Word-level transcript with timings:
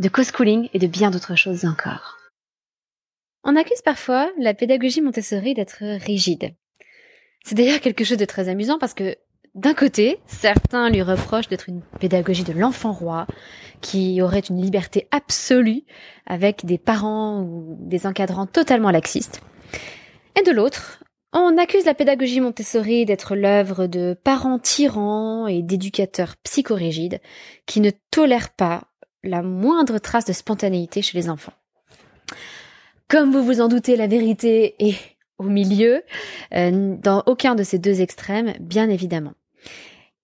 de 0.00 0.08
co-schooling 0.08 0.68
et 0.72 0.78
de 0.78 0.86
bien 0.86 1.10
d'autres 1.10 1.36
choses 1.36 1.64
encore. 1.64 2.16
On 3.44 3.56
accuse 3.56 3.82
parfois 3.82 4.30
la 4.38 4.54
pédagogie 4.54 5.00
Montessori 5.00 5.54
d'être 5.54 5.82
rigide. 6.04 6.54
C'est 7.44 7.54
d'ailleurs 7.54 7.80
quelque 7.80 8.04
chose 8.04 8.18
de 8.18 8.24
très 8.24 8.48
amusant 8.48 8.78
parce 8.78 8.94
que 8.94 9.16
d'un 9.54 9.74
côté, 9.74 10.18
certains 10.26 10.90
lui 10.90 11.02
reprochent 11.02 11.48
d'être 11.48 11.68
une 11.68 11.82
pédagogie 11.98 12.44
de 12.44 12.52
l'enfant 12.52 12.92
roi, 12.92 13.26
qui 13.80 14.20
aurait 14.22 14.38
une 14.40 14.60
liberté 14.60 15.08
absolue 15.10 15.82
avec 16.26 16.64
des 16.64 16.78
parents 16.78 17.42
ou 17.42 17.76
des 17.80 18.06
encadrants 18.06 18.46
totalement 18.46 18.90
laxistes. 18.90 19.40
Et 20.38 20.42
de 20.42 20.52
l'autre, 20.52 21.02
on 21.32 21.58
accuse 21.58 21.84
la 21.84 21.94
pédagogie 21.94 22.40
Montessori 22.40 23.04
d'être 23.04 23.34
l'œuvre 23.34 23.86
de 23.86 24.16
parents 24.22 24.58
tyrans 24.58 25.46
et 25.46 25.62
d'éducateurs 25.62 26.36
psychorigides 26.42 27.20
qui 27.66 27.80
ne 27.80 27.90
tolèrent 28.10 28.54
pas 28.54 28.84
la 29.22 29.42
moindre 29.42 29.98
trace 29.98 30.24
de 30.24 30.32
spontanéité 30.32 31.02
chez 31.02 31.18
les 31.18 31.28
enfants. 31.28 31.52
Comme 33.08 33.32
vous 33.32 33.42
vous 33.42 33.60
en 33.60 33.68
doutez, 33.68 33.96
la 33.96 34.06
vérité 34.06 34.74
est 34.78 34.98
au 35.38 35.44
milieu, 35.44 36.02
euh, 36.54 36.96
dans 37.00 37.22
aucun 37.26 37.54
de 37.54 37.62
ces 37.62 37.78
deux 37.78 38.00
extrêmes, 38.00 38.54
bien 38.60 38.88
évidemment. 38.90 39.34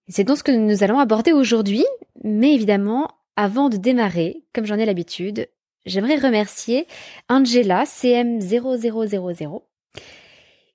C'est 0.09 0.25
donc 0.25 0.39
ce 0.39 0.43
que 0.43 0.53
nous 0.53 0.83
allons 0.83 0.99
aborder 0.99 1.33
aujourd'hui, 1.33 1.87
mais 2.23 2.53
évidemment, 2.53 3.11
avant 3.37 3.69
de 3.69 3.77
démarrer, 3.77 4.43
comme 4.53 4.67
j'en 4.67 4.79
ai 4.79 4.85
l'habitude, 4.85 5.49
j'aimerais 5.87 6.17
remercier 6.17 6.87
Angela 7.29 7.85
CM0000 7.85 9.61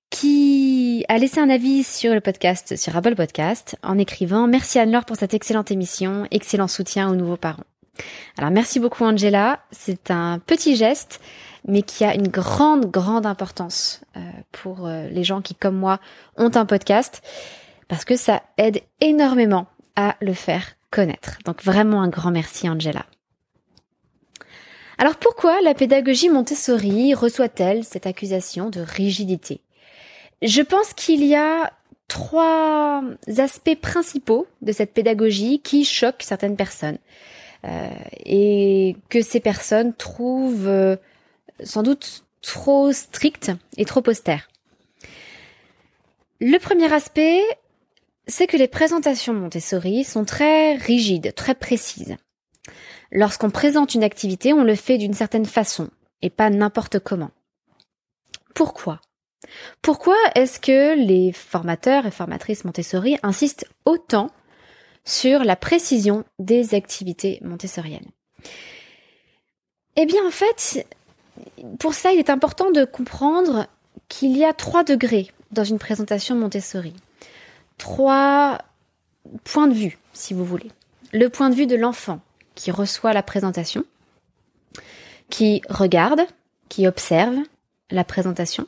qui 0.10 1.06
a 1.08 1.18
laissé 1.18 1.40
un 1.40 1.50
avis 1.50 1.84
sur 1.84 2.14
le 2.14 2.22
podcast, 2.22 2.76
sur 2.76 2.96
Apple 2.98 3.16
Podcast, 3.16 3.78
en 3.84 3.98
écrivant 4.00 4.48
Merci 4.48 4.80
Anne-Laure 4.80 5.06
pour 5.06 5.16
cette 5.16 5.36
excellente 5.36 5.70
émission, 5.70 6.26
excellent 6.32 6.68
soutien 6.68 7.10
aux 7.12 7.16
nouveaux 7.16 7.38
parents. 7.38 7.69
Alors 8.38 8.52
merci 8.52 8.80
beaucoup 8.80 9.04
Angela, 9.04 9.60
c'est 9.72 10.12
un 10.12 10.40
petit 10.40 10.76
geste 10.76 11.20
mais 11.68 11.82
qui 11.82 12.06
a 12.06 12.16
une 12.16 12.28
grande 12.28 12.90
grande 12.90 13.26
importance 13.26 14.02
euh, 14.16 14.20
pour 14.52 14.88
euh, 14.88 15.08
les 15.10 15.24
gens 15.24 15.42
qui 15.42 15.56
comme 15.56 15.76
moi 15.76 16.00
ont 16.38 16.52
un 16.56 16.66
podcast 16.66 17.22
parce 17.88 18.06
que 18.06 18.16
ça 18.16 18.44
aide 18.58 18.82
énormément 19.02 19.68
à 19.96 20.16
le 20.22 20.34
faire 20.34 20.76
connaître. 20.92 21.38
Donc 21.46 21.64
vraiment 21.64 22.02
un 22.02 22.08
grand 22.08 22.32
merci 22.32 22.70
Angela. 22.70 23.06
Alors 24.98 25.16
pourquoi 25.16 25.62
la 25.62 25.74
pédagogie 25.74 26.30
Montessori 26.30 27.14
reçoit-elle 27.14 27.84
cette 27.84 28.06
accusation 28.06 28.70
de 28.70 28.82
rigidité? 28.82 29.62
Je 30.42 30.62
pense 30.62 30.94
qu'il 30.94 31.24
y 31.26 31.36
a 31.36 31.72
trois 32.08 33.04
aspects 33.38 33.80
principaux 33.80 34.48
de 34.62 34.72
cette 34.72 34.94
pédagogie 34.94 35.60
qui 35.60 35.86
choquent 35.86 36.24
certaines 36.24 36.58
personnes. 36.58 36.98
Euh, 37.66 37.90
et 38.26 38.96
que 39.10 39.22
ces 39.22 39.42
personnes 39.42 39.94
trouvent 39.94 40.68
euh, 40.68 40.96
sans 41.62 41.84
doute 41.84 42.24
trop 42.42 42.94
strictes 42.94 43.52
et 43.76 43.84
trop 43.84 44.02
austères. 44.08 44.48
Le 46.40 46.58
premier 46.58 46.92
aspect, 46.94 47.42
c'est 48.28 48.48
que 48.48 48.56
les 48.56 48.70
présentations 48.70 49.34
Montessori 49.34 50.06
sont 50.06 50.24
très 50.24 50.76
rigides, 50.76 51.36
très 51.36 51.54
précises. 51.54 52.16
Lorsqu'on 53.12 53.50
présente 53.50 53.94
une 53.94 54.04
activité, 54.04 54.54
on 54.54 54.64
le 54.64 54.76
fait 54.76 54.98
d'une 54.98 55.14
certaine 55.14 55.46
façon 55.46 55.90
et 56.22 56.30
pas 56.30 56.50
n'importe 56.50 57.00
comment. 57.00 57.32
Pourquoi? 58.56 59.02
Pourquoi 59.82 60.16
est-ce 60.36 60.62
que 60.62 60.96
les 60.96 61.34
formateurs 61.34 62.06
et 62.06 62.12
formatrices 62.12 62.64
Montessori 62.64 63.18
insistent 63.22 63.66
autant 63.86 64.30
sur 65.10 65.44
la 65.44 65.56
précision 65.56 66.24
des 66.38 66.76
activités 66.76 67.40
montessoriennes. 67.42 68.12
Eh 69.96 70.06
bien, 70.06 70.26
en 70.26 70.32
fait, 70.32 70.88
pour 71.80 71.94
ça, 71.94 72.12
il 72.12 72.20
est 72.20 72.30
important 72.30 72.72
de 72.72 72.86
comprendre 72.86 73.68
qu'il 74.08 74.38
y 74.38 74.46
a 74.46 74.54
trois 74.54 74.84
degrés 74.84 75.32
dans 75.52 75.64
une 75.64 75.80
présentation 75.80 76.36
Montessori. 76.36 76.94
Trois 77.78 78.60
points 79.44 79.68
de 79.68 79.74
vue, 79.74 79.98
si 80.14 80.34
vous 80.34 80.46
voulez. 80.46 80.72
Le 81.12 81.28
point 81.30 81.50
de 81.50 81.56
vue 81.56 81.68
de 81.68 81.76
l'enfant 81.76 82.20
qui 82.54 82.72
reçoit 82.72 83.14
la 83.14 83.24
présentation, 83.24 83.84
qui 85.30 85.62
regarde, 85.70 86.22
qui 86.70 86.88
observe 86.88 87.38
la 87.90 88.04
présentation 88.04 88.68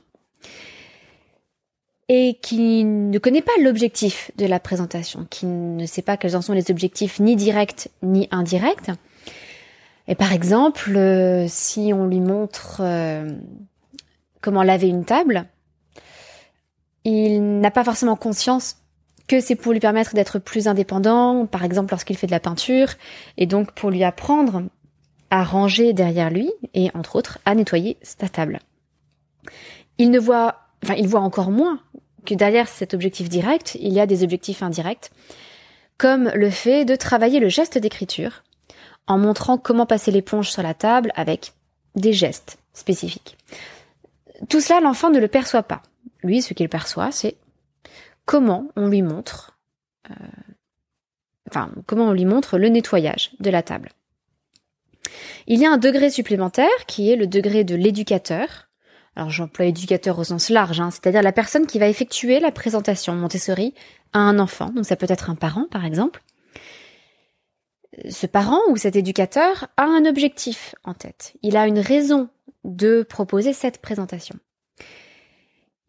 et 2.13 2.37
qui 2.41 2.83
ne 2.83 3.17
connaît 3.19 3.41
pas 3.41 3.53
l'objectif 3.61 4.31
de 4.35 4.45
la 4.45 4.59
présentation, 4.59 5.25
qui 5.29 5.45
ne 5.45 5.85
sait 5.85 6.01
pas 6.01 6.17
quels 6.17 6.35
en 6.35 6.41
sont 6.41 6.51
les 6.51 6.69
objectifs 6.69 7.21
ni 7.21 7.37
directs 7.37 7.87
ni 8.03 8.27
indirects. 8.31 8.91
Et 10.09 10.15
par 10.15 10.33
exemple, 10.33 10.93
euh, 10.97 11.45
si 11.47 11.93
on 11.93 12.07
lui 12.07 12.19
montre 12.19 12.81
euh, 12.81 13.33
comment 14.41 14.61
laver 14.61 14.89
une 14.89 15.05
table, 15.05 15.45
il 17.05 17.61
n'a 17.61 17.71
pas 17.71 17.85
forcément 17.85 18.17
conscience 18.17 18.75
que 19.29 19.39
c'est 19.39 19.55
pour 19.55 19.71
lui 19.71 19.79
permettre 19.79 20.13
d'être 20.13 20.37
plus 20.37 20.67
indépendant, 20.67 21.45
par 21.45 21.63
exemple 21.63 21.91
lorsqu'il 21.91 22.17
fait 22.17 22.27
de 22.27 22.33
la 22.33 22.41
peinture, 22.41 22.89
et 23.37 23.45
donc 23.45 23.71
pour 23.71 23.89
lui 23.89 24.03
apprendre 24.03 24.63
à 25.29 25.45
ranger 25.45 25.93
derrière 25.93 26.29
lui 26.29 26.51
et 26.73 26.91
entre 26.93 27.15
autres 27.15 27.39
à 27.45 27.55
nettoyer 27.55 27.95
sa 28.01 28.27
table. 28.27 28.59
Il 29.97 30.11
ne 30.11 30.19
voit, 30.19 30.57
enfin 30.83 30.95
il 30.95 31.07
voit 31.07 31.21
encore 31.21 31.51
moins 31.51 31.79
que 32.25 32.33
derrière 32.33 32.67
cet 32.67 32.93
objectif 32.93 33.29
direct, 33.29 33.77
il 33.79 33.93
y 33.93 33.99
a 33.99 34.05
des 34.05 34.23
objectifs 34.23 34.63
indirects, 34.63 35.11
comme 35.97 36.29
le 36.33 36.49
fait 36.49 36.85
de 36.85 36.95
travailler 36.95 37.39
le 37.39 37.49
geste 37.49 37.77
d'écriture 37.77 38.43
en 39.07 39.17
montrant 39.17 39.57
comment 39.57 39.85
passer 39.85 40.11
l'éponge 40.11 40.49
sur 40.49 40.63
la 40.63 40.73
table 40.73 41.11
avec 41.15 41.53
des 41.95 42.13
gestes 42.13 42.57
spécifiques. 42.73 43.37
Tout 44.49 44.61
cela, 44.61 44.79
l'enfant 44.79 45.09
ne 45.09 45.19
le 45.19 45.27
perçoit 45.27 45.63
pas. 45.63 45.81
Lui, 46.23 46.41
ce 46.41 46.53
qu'il 46.53 46.69
perçoit, 46.69 47.11
c'est 47.11 47.35
comment 48.25 48.67
on 48.75 48.87
lui 48.87 49.01
montre, 49.01 49.59
euh, 50.09 50.13
enfin, 51.49 51.71
comment 51.85 52.05
on 52.05 52.13
lui 52.13 52.25
montre 52.25 52.57
le 52.57 52.69
nettoyage 52.69 53.31
de 53.39 53.49
la 53.49 53.63
table. 53.63 53.89
Il 55.47 55.59
y 55.59 55.65
a 55.65 55.71
un 55.71 55.77
degré 55.77 56.09
supplémentaire 56.09 56.85
qui 56.87 57.11
est 57.11 57.15
le 57.15 57.27
degré 57.27 57.63
de 57.63 57.75
l'éducateur, 57.75 58.69
alors 59.15 59.29
j'emploie 59.29 59.65
éducateur 59.65 60.17
au 60.19 60.23
sens 60.23 60.49
large, 60.49 60.79
hein, 60.79 60.91
c'est-à-dire 60.91 61.21
la 61.21 61.31
personne 61.31 61.67
qui 61.67 61.79
va 61.79 61.87
effectuer 61.87 62.39
la 62.39 62.51
présentation 62.51 63.13
Montessori 63.13 63.73
à 64.13 64.19
un 64.19 64.39
enfant, 64.39 64.69
donc 64.69 64.85
ça 64.85 64.95
peut 64.95 65.07
être 65.09 65.29
un 65.29 65.35
parent 65.35 65.67
par 65.69 65.85
exemple. 65.85 66.23
Ce 68.09 68.25
parent 68.25 68.61
ou 68.69 68.77
cet 68.77 68.95
éducateur 68.95 69.67
a 69.75 69.83
un 69.83 70.05
objectif 70.05 70.75
en 70.83 70.93
tête, 70.93 71.33
il 71.41 71.57
a 71.57 71.67
une 71.67 71.79
raison 71.79 72.29
de 72.63 73.03
proposer 73.03 73.53
cette 73.53 73.79
présentation. 73.79 74.35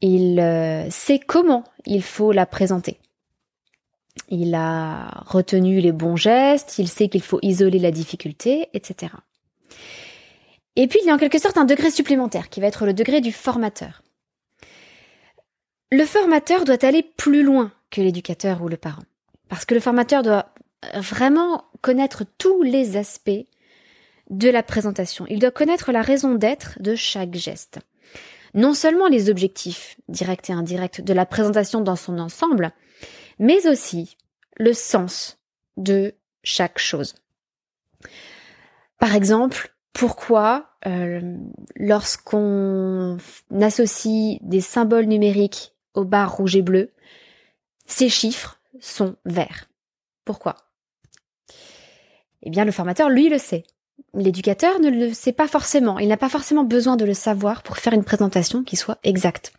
Il 0.00 0.40
euh, 0.40 0.90
sait 0.90 1.20
comment 1.20 1.62
il 1.86 2.02
faut 2.02 2.32
la 2.32 2.44
présenter. 2.44 2.98
Il 4.28 4.54
a 4.54 5.22
retenu 5.26 5.80
les 5.80 5.92
bons 5.92 6.16
gestes, 6.16 6.78
il 6.78 6.88
sait 6.88 7.08
qu'il 7.08 7.22
faut 7.22 7.38
isoler 7.42 7.78
la 7.78 7.90
difficulté, 7.90 8.68
etc. 8.74 9.12
Et 10.76 10.86
puis, 10.86 11.00
il 11.02 11.06
y 11.06 11.10
a 11.10 11.14
en 11.14 11.18
quelque 11.18 11.38
sorte 11.38 11.58
un 11.58 11.64
degré 11.64 11.90
supplémentaire 11.90 12.48
qui 12.48 12.60
va 12.60 12.66
être 12.66 12.86
le 12.86 12.94
degré 12.94 13.20
du 13.20 13.32
formateur. 13.32 14.02
Le 15.90 16.04
formateur 16.06 16.64
doit 16.64 16.82
aller 16.84 17.02
plus 17.02 17.42
loin 17.42 17.70
que 17.90 18.00
l'éducateur 18.00 18.62
ou 18.62 18.68
le 18.68 18.78
parent. 18.78 19.02
Parce 19.48 19.66
que 19.66 19.74
le 19.74 19.80
formateur 19.80 20.22
doit 20.22 20.54
vraiment 20.94 21.64
connaître 21.82 22.24
tous 22.38 22.62
les 22.62 22.96
aspects 22.96 23.46
de 24.30 24.48
la 24.48 24.62
présentation. 24.62 25.26
Il 25.28 25.38
doit 25.38 25.50
connaître 25.50 25.92
la 25.92 26.02
raison 26.02 26.34
d'être 26.34 26.80
de 26.80 26.94
chaque 26.94 27.34
geste. 27.34 27.78
Non 28.54 28.74
seulement 28.74 29.08
les 29.08 29.30
objectifs 29.30 29.96
directs 30.08 30.50
et 30.50 30.54
indirects 30.54 31.02
de 31.02 31.12
la 31.12 31.26
présentation 31.26 31.80
dans 31.80 31.96
son 31.96 32.18
ensemble, 32.18 32.72
mais 33.38 33.66
aussi 33.66 34.16
le 34.58 34.72
sens 34.72 35.38
de 35.76 36.14
chaque 36.42 36.78
chose. 36.78 37.14
Par 38.98 39.14
exemple, 39.14 39.74
pourquoi 39.92 40.70
euh, 40.86 41.36
lorsqu'on 41.76 43.18
associe 43.60 44.38
des 44.40 44.60
symboles 44.60 45.06
numériques 45.06 45.72
aux 45.94 46.04
barres 46.04 46.36
rouges 46.36 46.56
et 46.56 46.62
bleues, 46.62 46.90
ces 47.86 48.08
chiffres 48.08 48.60
sont 48.80 49.16
verts. 49.24 49.68
Pourquoi? 50.24 50.56
Eh 52.42 52.50
bien, 52.50 52.64
le 52.64 52.72
formateur, 52.72 53.08
lui, 53.08 53.28
le 53.28 53.38
sait. 53.38 53.64
l'éducateur 54.14 54.80
ne 54.80 54.90
le 54.90 55.12
sait 55.14 55.32
pas 55.32 55.46
forcément. 55.46 55.98
Il 55.98 56.08
n'a 56.08 56.16
pas 56.16 56.28
forcément 56.28 56.64
besoin 56.64 56.96
de 56.96 57.04
le 57.04 57.14
savoir 57.14 57.62
pour 57.62 57.76
faire 57.76 57.92
une 57.92 58.04
présentation 58.04 58.64
qui 58.64 58.76
soit 58.76 58.98
exacte. 59.04 59.52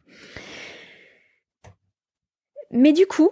Mais 2.72 2.92
du 2.92 3.06
coup, 3.06 3.32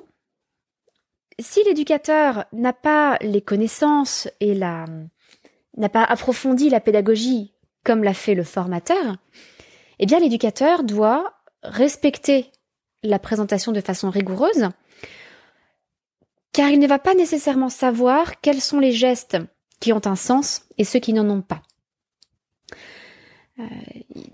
si 1.39 1.63
l'éducateur 1.63 2.45
n'a 2.53 2.74
pas 2.74 3.18
les 3.21 3.42
connaissances 3.42 4.30
et 4.39 4.53
la 4.53 4.86
n'a 5.77 5.89
pas 5.89 6.03
approfondi 6.03 6.69
la 6.69 6.79
pédagogie 6.79 7.53
comme 7.83 8.03
l'a 8.03 8.13
fait 8.13 8.35
le 8.35 8.44
formateur, 8.44 9.18
eh 10.00 10.06
bien 10.06 10.19
l'éducateur 10.19 10.83
doit 10.83 11.33
respecter 11.63 12.51
la 13.03 13.19
présentation 13.19 13.71
de 13.71 13.81
façon 13.81 14.09
rigoureuse, 14.09 14.69
car 16.53 16.69
il 16.69 16.79
ne 16.79 16.88
va 16.88 17.00
pas 17.00 17.13
nécessairement 17.13 17.69
savoir 17.69 18.41
quels 18.41 18.62
sont 18.62 18.79
les 18.79 18.91
gestes 18.91 19.38
qui 19.79 19.94
ont 19.94 20.06
un 20.06 20.15
sens 20.15 20.63
et 20.77 20.83
ceux 20.83 21.00
qui 21.00 21.13
n'en 21.13 21.29
ont 21.29 21.41
pas. 21.41 21.62
Euh, 23.59 23.63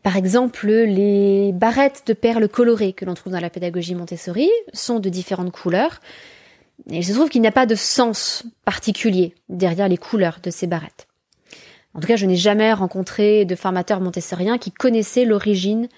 par 0.03 0.17
exemple, 0.17 0.67
les 0.67 1.51
barrettes 1.53 2.03
de 2.07 2.13
perles 2.13 2.49
colorées 2.49 2.93
que 2.93 3.05
l'on 3.05 3.13
trouve 3.13 3.33
dans 3.33 3.39
la 3.39 3.49
pédagogie 3.49 3.95
Montessori 3.95 4.49
sont 4.73 4.99
de 4.99 5.09
différentes 5.09 5.51
couleurs, 5.51 5.99
et 6.89 6.97
il 6.97 7.05
se 7.05 7.13
trouve 7.13 7.29
qu'il 7.29 7.41
n'y 7.41 7.47
a 7.47 7.51
pas 7.51 7.65
de 7.65 7.75
sens 7.75 8.43
particulier 8.63 9.33
derrière 9.49 9.87
les 9.87 9.97
couleurs 9.97 10.39
de 10.43 10.51
ces 10.51 10.67
barrettes. 10.67 11.06
En 11.97 11.99
tout 11.99 12.07
cas, 12.07 12.15
je 12.15 12.27
n'ai 12.27 12.35
jamais 12.35 12.71
rencontré 12.73 13.43
de 13.43 13.55
formateur 13.55 13.99
montessoriens 14.01 14.59
qui 14.59 14.71
connaissait 14.71 15.25
l'origine 15.25 15.89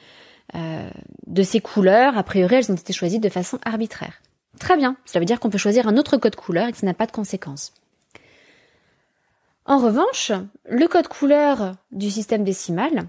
euh, 0.55 0.89
de 1.27 1.43
ces 1.43 1.59
couleurs. 1.59 2.17
A 2.17 2.23
priori, 2.23 2.55
elles 2.55 2.71
ont 2.71 2.75
été 2.75 2.93
choisies 2.93 3.19
de 3.19 3.27
façon 3.27 3.59
arbitraire. 3.65 4.21
Très 4.59 4.77
bien, 4.77 4.95
cela 5.05 5.19
veut 5.19 5.25
dire 5.25 5.41
qu'on 5.41 5.49
peut 5.49 5.57
choisir 5.57 5.89
un 5.89 5.97
autre 5.97 6.15
code 6.15 6.37
couleur 6.37 6.67
et 6.67 6.71
que 6.71 6.77
ça 6.77 6.85
n'a 6.85 6.93
pas 6.93 7.05
de 7.05 7.11
conséquences. 7.11 7.73
En 9.65 9.77
revanche, 9.77 10.31
le 10.69 10.87
code 10.87 11.09
couleur 11.09 11.73
du 11.91 12.09
système 12.09 12.45
décimal, 12.45 13.07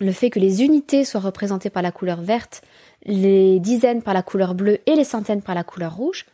le 0.00 0.12
fait 0.12 0.30
que 0.30 0.40
les 0.40 0.64
unités 0.64 1.04
soient 1.04 1.20
représentées 1.20 1.70
par 1.70 1.82
la 1.82 1.92
couleur 1.92 2.22
verte, 2.22 2.62
les 3.04 3.60
dizaines 3.60 4.02
par 4.02 4.14
la 4.14 4.22
couleur 4.22 4.54
bleue 4.54 4.78
et 4.86 4.96
les 4.96 5.04
centaines 5.04 5.42
par 5.42 5.54
la 5.54 5.62
couleur 5.62 5.94
rouge, 5.94 6.24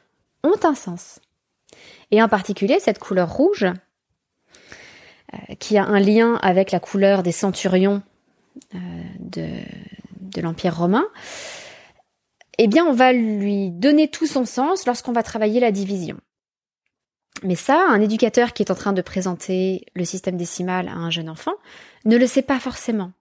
ont 0.44 0.58
un 0.62 0.74
sens. 0.74 1.20
Et 2.12 2.22
en 2.22 2.28
particulier, 2.28 2.78
cette 2.78 3.00
couleur 3.00 3.32
rouge, 3.32 3.66
qui 5.58 5.78
a 5.78 5.84
un 5.84 6.00
lien 6.00 6.36
avec 6.36 6.70
la 6.70 6.80
couleur 6.80 7.22
des 7.22 7.32
centurions 7.32 8.02
euh, 8.74 8.78
de, 9.18 9.48
de 10.20 10.40
l'Empire 10.40 10.76
romain, 10.76 11.06
eh 12.58 12.68
bien, 12.68 12.84
on 12.86 12.92
va 12.92 13.12
lui 13.12 13.70
donner 13.70 14.08
tout 14.08 14.26
son 14.26 14.44
sens 14.44 14.86
lorsqu'on 14.86 15.12
va 15.12 15.22
travailler 15.22 15.60
la 15.60 15.72
division. 15.72 16.18
Mais 17.42 17.56
ça, 17.56 17.84
un 17.88 18.00
éducateur 18.00 18.52
qui 18.52 18.62
est 18.62 18.70
en 18.70 18.76
train 18.76 18.92
de 18.92 19.02
présenter 19.02 19.86
le 19.94 20.04
système 20.04 20.36
décimal 20.36 20.88
à 20.88 20.94
un 20.94 21.10
jeune 21.10 21.28
enfant 21.28 21.54
ne 22.04 22.16
le 22.16 22.26
sait 22.26 22.42
pas 22.42 22.60
forcément. 22.60 23.12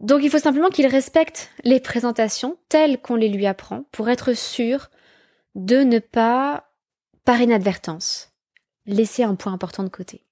Donc 0.00 0.22
il 0.22 0.30
faut 0.30 0.38
simplement 0.38 0.68
qu'il 0.68 0.86
respecte 0.86 1.50
les 1.64 1.80
présentations 1.80 2.58
telles 2.68 3.00
qu'on 3.00 3.14
les 3.14 3.28
lui 3.28 3.46
apprend 3.46 3.84
pour 3.92 4.10
être 4.10 4.34
sûr 4.34 4.90
de 5.54 5.78
ne 5.78 5.98
pas, 5.98 6.70
par 7.24 7.40
inadvertance, 7.40 8.32
laisser 8.84 9.22
un 9.22 9.36
point 9.36 9.52
important 9.52 9.84
de 9.84 9.88
côté. 9.88 10.24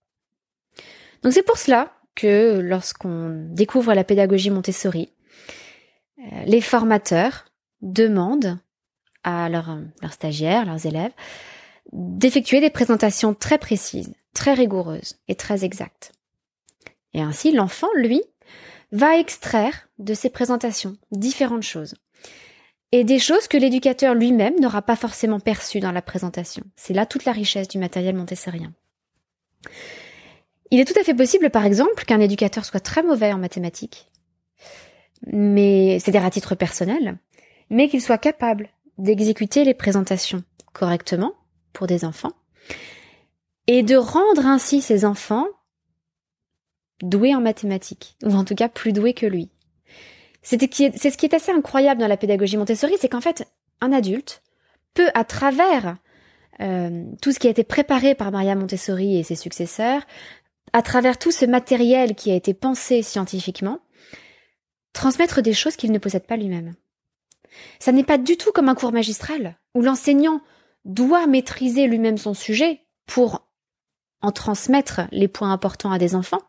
Donc 1.22 1.32
c'est 1.32 1.42
pour 1.42 1.58
cela 1.58 1.92
que 2.14 2.58
lorsqu'on 2.60 3.48
découvre 3.50 3.94
la 3.94 4.04
pédagogie 4.04 4.50
Montessori, 4.50 5.12
euh, 6.18 6.22
les 6.44 6.60
formateurs 6.60 7.46
demandent 7.82 8.58
à 9.22 9.48
leurs, 9.48 9.78
stagiaires, 10.10 10.64
leurs 10.64 10.86
élèves, 10.86 11.12
d'effectuer 11.92 12.60
des 12.60 12.70
présentations 12.70 13.34
très 13.34 13.58
précises, 13.58 14.12
très 14.34 14.54
rigoureuses 14.54 15.16
et 15.28 15.34
très 15.34 15.64
exactes. 15.64 16.12
Et 17.12 17.20
ainsi, 17.20 17.52
l'enfant, 17.52 17.88
lui, 17.96 18.22
va 18.92 19.18
extraire 19.18 19.88
de 19.98 20.14
ces 20.14 20.30
présentations 20.30 20.96
différentes 21.10 21.62
choses. 21.62 21.94
Et 22.92 23.04
des 23.04 23.18
choses 23.18 23.46
que 23.46 23.56
l'éducateur 23.56 24.14
lui-même 24.14 24.58
n'aura 24.58 24.82
pas 24.82 24.96
forcément 24.96 25.38
perçues 25.38 25.80
dans 25.80 25.92
la 25.92 26.02
présentation. 26.02 26.64
C'est 26.76 26.94
là 26.94 27.06
toute 27.06 27.24
la 27.24 27.32
richesse 27.32 27.68
du 27.68 27.78
matériel 27.78 28.16
montessorien. 28.16 28.72
Il 30.70 30.80
est 30.80 30.84
tout 30.84 30.98
à 30.98 31.04
fait 31.04 31.14
possible, 31.14 31.50
par 31.50 31.64
exemple, 31.64 32.04
qu'un 32.04 32.20
éducateur 32.20 32.64
soit 32.64 32.80
très 32.80 33.02
mauvais 33.02 33.32
en 33.32 33.38
mathématiques, 33.38 34.10
mais 35.26 35.98
c'est-à-dire 35.98 36.24
à 36.24 36.30
titre 36.30 36.54
personnel, 36.54 37.18
mais 37.70 37.88
qu'il 37.88 38.00
soit 38.00 38.18
capable 38.18 38.68
d'exécuter 38.98 39.64
les 39.64 39.74
présentations 39.74 40.44
correctement 40.72 41.34
pour 41.72 41.86
des 41.86 42.04
enfants 42.04 42.32
et 43.66 43.82
de 43.82 43.96
rendre 43.96 44.46
ainsi 44.46 44.80
ces 44.80 45.04
enfants 45.04 45.46
doués 47.02 47.34
en 47.34 47.40
mathématiques, 47.40 48.16
ou 48.24 48.32
en 48.32 48.44
tout 48.44 48.54
cas 48.54 48.68
plus 48.68 48.92
doués 48.92 49.14
que 49.14 49.26
lui. 49.26 49.50
C'est 50.42 50.60
ce 50.60 51.16
qui 51.16 51.26
est 51.26 51.34
assez 51.34 51.52
incroyable 51.52 52.00
dans 52.00 52.06
la 52.06 52.16
pédagogie 52.16 52.56
Montessori, 52.56 52.94
c'est 52.98 53.08
qu'en 53.08 53.20
fait, 53.20 53.46
un 53.80 53.92
adulte 53.92 54.42
peut, 54.94 55.10
à 55.14 55.24
travers 55.24 55.96
euh, 56.60 57.04
tout 57.22 57.32
ce 57.32 57.38
qui 57.38 57.46
a 57.46 57.50
été 57.50 57.64
préparé 57.64 58.14
par 58.14 58.30
Maria 58.32 58.54
Montessori 58.54 59.18
et 59.18 59.22
ses 59.22 59.34
successeurs, 59.34 60.02
à 60.72 60.82
travers 60.82 61.18
tout 61.18 61.30
ce 61.30 61.44
matériel 61.44 62.14
qui 62.14 62.30
a 62.30 62.34
été 62.34 62.54
pensé 62.54 63.02
scientifiquement, 63.02 63.80
transmettre 64.92 65.42
des 65.42 65.52
choses 65.52 65.76
qu'il 65.76 65.92
ne 65.92 65.98
possède 65.98 66.26
pas 66.26 66.36
lui-même. 66.36 66.74
Ça 67.78 67.92
n'est 67.92 68.04
pas 68.04 68.18
du 68.18 68.36
tout 68.36 68.52
comme 68.52 68.68
un 68.68 68.74
cours 68.74 68.92
magistral, 68.92 69.58
où 69.74 69.82
l'enseignant 69.82 70.40
doit 70.84 71.26
maîtriser 71.26 71.86
lui-même 71.86 72.18
son 72.18 72.34
sujet 72.34 72.80
pour 73.06 73.46
en 74.22 74.32
transmettre 74.32 75.02
les 75.12 75.28
points 75.28 75.52
importants 75.52 75.92
à 75.92 75.98
des 75.98 76.14
enfants. 76.14 76.42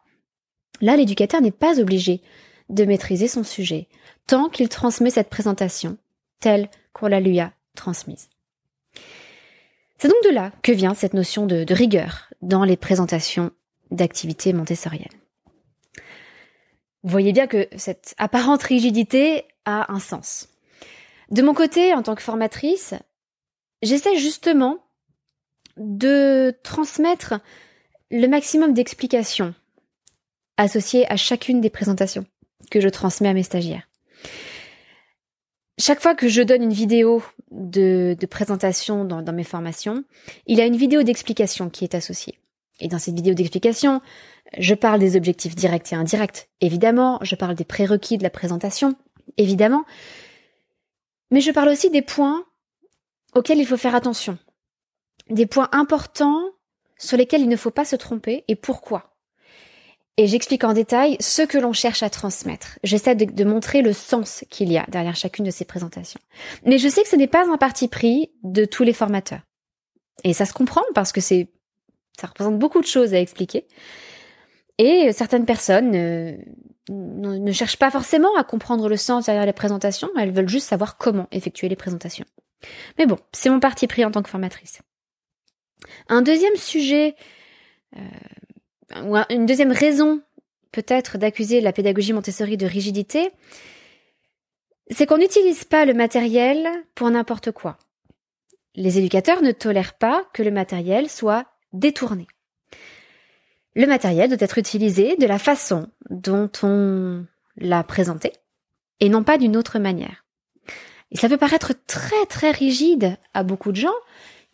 Là, 0.81 0.95
l'éducateur 0.95 1.41
n'est 1.41 1.51
pas 1.51 1.79
obligé 1.79 2.21
de 2.69 2.85
maîtriser 2.85 3.27
son 3.27 3.44
sujet, 3.44 3.88
tant 4.27 4.50
qu'il 4.50 4.69
transmet 4.69 5.09
cette 5.09 5.29
présentation 5.29 5.97
telle 6.39 6.69
qu'on 6.94 7.07
la 7.07 7.19
lui 7.19 7.39
a 7.39 7.53
transmise. 7.75 8.29
C'est 9.97 10.07
donc 10.07 10.23
de 10.23 10.33
là 10.33 10.51
que 10.63 10.71
vient 10.71 10.95
cette 10.95 11.13
notion 11.13 11.45
de, 11.45 11.65
rigueur 11.73 12.29
dans 12.41 12.63
les 12.63 12.77
présentations 12.77 13.51
d'activités 13.91 14.53
montessoriennes. 14.53 15.07
Vous 17.03 17.09
voyez 17.09 17.33
bien 17.33 17.47
que 17.47 17.67
cette 17.77 18.13
apparente 18.17 18.63
rigidité 18.63 19.45
a 19.65 19.91
un 19.91 19.99
sens. 19.99 20.49
De 21.29 21.41
mon 21.41 21.53
côté, 21.53 21.93
en 21.93 22.03
tant 22.03 22.15
que 22.15 22.21
formatrice, 22.21 22.93
j'essaie 23.81 24.17
justement 24.17 24.83
de 25.77 26.53
transmettre 26.63 27.35
le 28.11 28.27
maximum 28.27 28.73
d'explications 28.73 29.56
associées 30.57 31.09
à 31.11 31.16
chacune 31.16 31.61
des 31.61 31.69
présentations 31.69 32.25
que 32.69 32.81
je 32.81 32.89
transmets 32.89 33.30
à 33.30 33.33
mes 33.33 33.44
stagiaires. 33.44 33.87
Chaque 35.80 36.01
fois 36.01 36.13
que 36.13 36.27
je 36.27 36.42
donne 36.42 36.61
une 36.61 36.73
vidéo 36.73 37.23
de, 37.49 38.16
présentation 38.30 39.06
dans 39.06 39.33
mes 39.33 39.44
formations, 39.44 40.04
il 40.45 40.57
y 40.57 40.61
a 40.61 40.66
une 40.66 40.75
vidéo 40.75 41.01
d'explication 41.01 41.69
qui 41.69 41.85
est 41.85 41.95
associée. 41.95 42.41
Et 42.81 42.88
dans 42.88 43.00
cette 43.00 43.16
vidéo 43.16 43.33
d'explication, 43.33 44.02
je 44.57 44.73
parle 44.73 45.00
des 45.00 45.16
objectifs 45.16 45.56
directs 45.56 45.94
et 45.94 45.95
indirects, 45.95 46.50
évidemment, 46.59 47.19
je 47.21 47.35
parle 47.35 47.56
des 47.56 47.64
prérequis 47.64 48.18
de 48.18 48.23
la 48.23 48.30
présentation, 48.30 48.95
évidemment, 49.38 49.85
mais 51.30 51.40
je 51.40 51.52
parle 51.52 51.69
aussi 51.69 51.90
des 51.90 52.02
points 52.02 52.44
auxquels 53.33 53.59
il 53.59 53.66
faut 53.66 53.78
faire 53.78 53.95
attention, 53.95 54.38
des 55.30 55.45
points 55.45 55.69
importants 55.71 56.42
sur 56.97 57.18
lesquels 57.18 57.42
il 57.42 57.50
ne 57.50 57.56
faut 57.56 57.71
pas 57.71 57.85
se 57.85 57.95
tromper 57.95 58.44
et 58.47 58.56
pourquoi. 58.56 59.11
Et 60.18 60.28
j'explique 60.28 60.66
en 60.66 60.73
détail 60.73 61.16
ce 61.19 61.42
que 61.42 61.57
l'on 61.57 61.71
cherche 61.71 62.04
à 62.04 62.09
transmettre. 62.09 62.78
J'essaie 62.83 63.16
de, 63.16 63.44
montrer 63.45 63.81
le 63.81 63.94
sens 63.94 64.44
qu'il 64.50 64.71
y 64.71 64.78
a 64.78 64.85
derrière 64.90 65.16
chacune 65.16 65.45
de 65.45 65.52
ces 65.52 65.66
présentations. 65.66 66.19
Mais 66.66 66.78
je 66.78 66.90
sais 66.90 67.02
que 67.02 67.07
ce 67.07 67.16
n'est 67.16 67.28
pas 67.28 67.50
un 67.50 67.57
parti 67.57 67.88
pris 67.88 68.31
de 68.44 68.66
tous 68.66 68.83
les 68.83 68.94
formateurs. 68.94 69.42
Et 70.23 70.33
ça 70.33 70.45
se 70.45 70.54
comprend 70.54 70.83
parce 70.94 71.11
que 71.11 71.21
c'est, 71.21 71.47
ça 72.19 72.27
représente 72.27 72.59
beaucoup 72.59 72.81
de 72.81 72.85
choses 72.85 73.13
à 73.13 73.19
expliquer. 73.19 73.68
Et 74.77 75.11
certaines 75.11 75.45
personnes 75.45 75.95
euh, 75.95 76.37
ne 76.89 77.51
cherchent 77.51 77.77
pas 77.77 77.91
forcément 77.91 78.35
à 78.37 78.44
comprendre 78.44 78.89
le 78.89 78.97
sens 78.97 79.25
derrière 79.25 79.45
les 79.45 79.53
présentations, 79.53 80.09
elles 80.18 80.31
veulent 80.31 80.49
juste 80.49 80.68
savoir 80.68 80.97
comment 80.97 81.27
effectuer 81.31 81.69
les 81.69 81.75
présentations. 81.75 82.25
Mais 82.97 83.06
bon, 83.06 83.18
c'est 83.31 83.49
mon 83.49 83.59
parti 83.59 83.87
pris 83.87 84.06
en 84.06 84.11
tant 84.11 84.23
que 84.23 84.30
formatrice. 84.30 84.81
Un 86.09 86.21
deuxième 86.21 86.56
sujet, 86.56 87.15
euh, 87.97 89.23
une 89.30 89.45
deuxième 89.45 89.71
raison 89.71 90.21
peut-être 90.71 91.18
d'accuser 91.18 91.61
la 91.61 91.73
pédagogie 91.73 92.13
Montessori 92.13 92.57
de 92.57 92.65
rigidité, 92.65 93.31
c'est 94.89 95.06
qu'on 95.06 95.18
n'utilise 95.18 95.63
pas 95.63 95.85
le 95.85 95.94
matériel 95.94 96.68
pour 96.95 97.09
n'importe 97.09 97.51
quoi. 97.51 97.77
Les 98.75 98.97
éducateurs 98.97 99.41
ne 99.41 99.51
tolèrent 99.51 99.97
pas 99.97 100.25
que 100.33 100.44
le 100.44 100.51
matériel 100.51 101.09
soit 101.09 101.45
détourné. 101.73 102.28
Le 103.75 103.87
matériel 103.87 104.30
doit 104.30 104.37
être 104.42 104.57
utilisé 104.57 105.16
de 105.16 105.25
la 105.25 105.40
façon 105.40 105.87
dont 106.09 106.49
on 106.63 107.25
l'a 107.57 107.83
présenté 107.83 108.33
et 108.99 109.09
non 109.09 109.23
pas 109.23 109.37
d'une 109.37 109.56
autre 109.57 109.80
manière. 109.80 110.25
Et 111.11 111.18
ça 111.18 111.30
peut 111.30 111.37
paraître 111.37 111.73
très 111.87 112.25
très 112.28 112.51
rigide 112.51 113.18
à 113.33 113.44
beaucoup 113.44 113.71
de 113.71 113.78
gens 113.78 113.90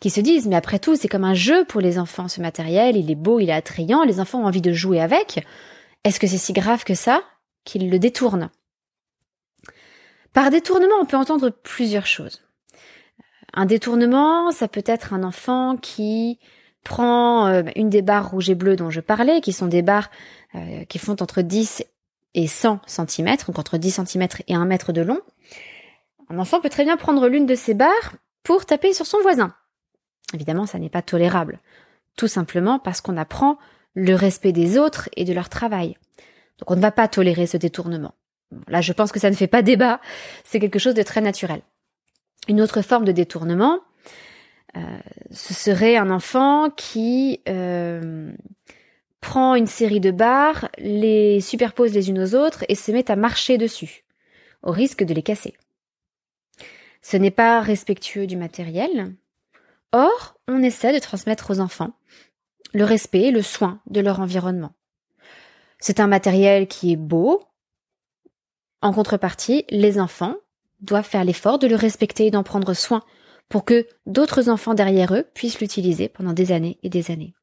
qui 0.00 0.10
se 0.10 0.20
disent 0.20 0.46
mais 0.46 0.56
après 0.56 0.78
tout 0.78 0.96
c'est 0.96 1.08
comme 1.08 1.24
un 1.24 1.34
jeu 1.34 1.64
pour 1.64 1.80
les 1.80 1.98
enfants 1.98 2.28
ce 2.28 2.40
matériel, 2.40 2.96
il 2.96 3.10
est 3.10 3.16
beau, 3.16 3.40
il 3.40 3.50
est 3.50 3.52
attrayant, 3.52 4.04
les 4.04 4.20
enfants 4.20 4.42
ont 4.42 4.46
envie 4.46 4.62
de 4.62 4.72
jouer 4.72 5.00
avec. 5.00 5.44
Est-ce 6.04 6.20
que 6.20 6.26
c'est 6.26 6.38
si 6.38 6.52
grave 6.52 6.84
que 6.84 6.94
ça 6.94 7.22
qu'ils 7.64 7.90
le 7.90 7.98
détournent? 7.98 8.50
Par 10.32 10.50
détournement, 10.50 10.94
on 11.00 11.06
peut 11.06 11.16
entendre 11.16 11.50
plusieurs 11.50 12.06
choses. 12.06 12.42
Un 13.54 13.66
détournement, 13.66 14.50
ça 14.52 14.68
peut 14.68 14.84
être 14.86 15.12
un 15.12 15.24
enfant 15.24 15.76
qui 15.76 16.38
prend 16.84 17.46
euh, 17.46 17.62
une 17.76 17.90
des 17.90 18.02
barres 18.02 18.30
rouges 18.30 18.50
et 18.50 18.54
bleues 18.54 18.76
dont 18.76 18.90
je 18.90 19.00
parlais, 19.00 19.40
qui 19.40 19.52
sont 19.52 19.66
des 19.66 19.82
barres 19.82 20.10
euh, 20.54 20.84
qui 20.84 20.98
font 20.98 21.16
entre 21.20 21.42
10 21.42 21.84
et 22.34 22.46
100 22.46 22.80
cm, 22.86 23.36
donc 23.46 23.58
entre 23.58 23.78
10 23.78 24.00
cm 24.06 24.28
et 24.46 24.54
1 24.54 24.64
mètre 24.64 24.92
de 24.92 25.00
long. 25.00 25.20
Un 26.30 26.38
enfant 26.38 26.60
peut 26.60 26.68
très 26.68 26.84
bien 26.84 26.96
prendre 26.96 27.28
l'une 27.28 27.46
de 27.46 27.54
ces 27.54 27.74
barres 27.74 28.16
pour 28.42 28.66
taper 28.66 28.92
sur 28.92 29.06
son 29.06 29.20
voisin. 29.20 29.54
Évidemment, 30.34 30.66
ça 30.66 30.78
n'est 30.78 30.90
pas 30.90 31.02
tolérable. 31.02 31.58
Tout 32.16 32.28
simplement 32.28 32.78
parce 32.78 33.00
qu'on 33.00 33.16
apprend 33.16 33.58
le 33.94 34.14
respect 34.14 34.52
des 34.52 34.78
autres 34.78 35.08
et 35.16 35.24
de 35.24 35.32
leur 35.32 35.48
travail. 35.48 35.96
Donc 36.58 36.70
on 36.70 36.76
ne 36.76 36.80
va 36.80 36.90
pas 36.92 37.08
tolérer 37.08 37.46
ce 37.46 37.56
détournement. 37.56 38.14
Là, 38.66 38.80
je 38.80 38.92
pense 38.92 39.12
que 39.12 39.20
ça 39.20 39.30
ne 39.30 39.34
fait 39.34 39.46
pas 39.46 39.62
débat, 39.62 40.00
c'est 40.44 40.60
quelque 40.60 40.78
chose 40.78 40.94
de 40.94 41.02
très 41.02 41.20
naturel. 41.20 41.62
Une 42.48 42.60
autre 42.60 42.82
forme 42.82 43.04
de 43.04 43.12
détournement, 43.12 43.80
ce 45.30 45.54
serait 45.54 45.96
un 45.96 46.10
enfant 46.10 46.70
qui 46.70 47.40
euh, 47.48 48.32
prend 49.20 49.54
une 49.54 49.66
série 49.66 50.00
de 50.00 50.10
barres, 50.10 50.68
les 50.78 51.40
superpose 51.40 51.92
les 51.92 52.10
unes 52.10 52.20
aux 52.20 52.34
autres 52.34 52.64
et 52.68 52.74
se 52.74 52.92
met 52.92 53.10
à 53.10 53.16
marcher 53.16 53.58
dessus, 53.58 54.04
au 54.62 54.70
risque 54.70 55.04
de 55.04 55.14
les 55.14 55.22
casser. 55.22 55.54
Ce 57.02 57.16
n'est 57.16 57.30
pas 57.30 57.60
respectueux 57.60 58.26
du 58.26 58.36
matériel. 58.36 59.14
Or, 59.92 60.38
on 60.46 60.62
essaie 60.62 60.92
de 60.92 60.98
transmettre 60.98 61.50
aux 61.50 61.60
enfants 61.60 61.92
le 62.74 62.84
respect 62.84 63.28
et 63.28 63.30
le 63.30 63.42
soin 63.42 63.80
de 63.86 64.00
leur 64.00 64.20
environnement. 64.20 64.74
C'est 65.80 66.00
un 66.00 66.06
matériel 66.06 66.66
qui 66.66 66.92
est 66.92 66.96
beau. 66.96 67.44
En 68.82 68.92
contrepartie, 68.92 69.64
les 69.70 69.98
enfants 69.98 70.36
doivent 70.80 71.06
faire 71.06 71.24
l'effort 71.24 71.58
de 71.58 71.66
le 71.66 71.76
respecter 71.76 72.26
et 72.26 72.30
d'en 72.30 72.42
prendre 72.42 72.74
soin 72.74 73.02
pour 73.48 73.64
que 73.64 73.86
d'autres 74.06 74.48
enfants 74.48 74.74
derrière 74.74 75.14
eux 75.14 75.24
puissent 75.34 75.60
l'utiliser 75.60 76.08
pendant 76.08 76.32
des 76.32 76.52
années 76.52 76.78
et 76.82 76.88
des 76.88 77.10
années. 77.10 77.34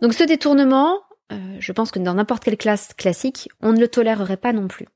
Donc 0.00 0.14
ce 0.14 0.24
détournement, 0.24 1.00
euh, 1.32 1.56
je 1.60 1.72
pense 1.72 1.90
que 1.90 1.98
dans 1.98 2.14
n'importe 2.14 2.44
quelle 2.44 2.56
classe 2.56 2.94
classique, 2.94 3.48
on 3.60 3.72
ne 3.72 3.80
le 3.80 3.88
tolérerait 3.88 4.36
pas 4.36 4.52
non 4.52 4.68
plus. 4.68 4.86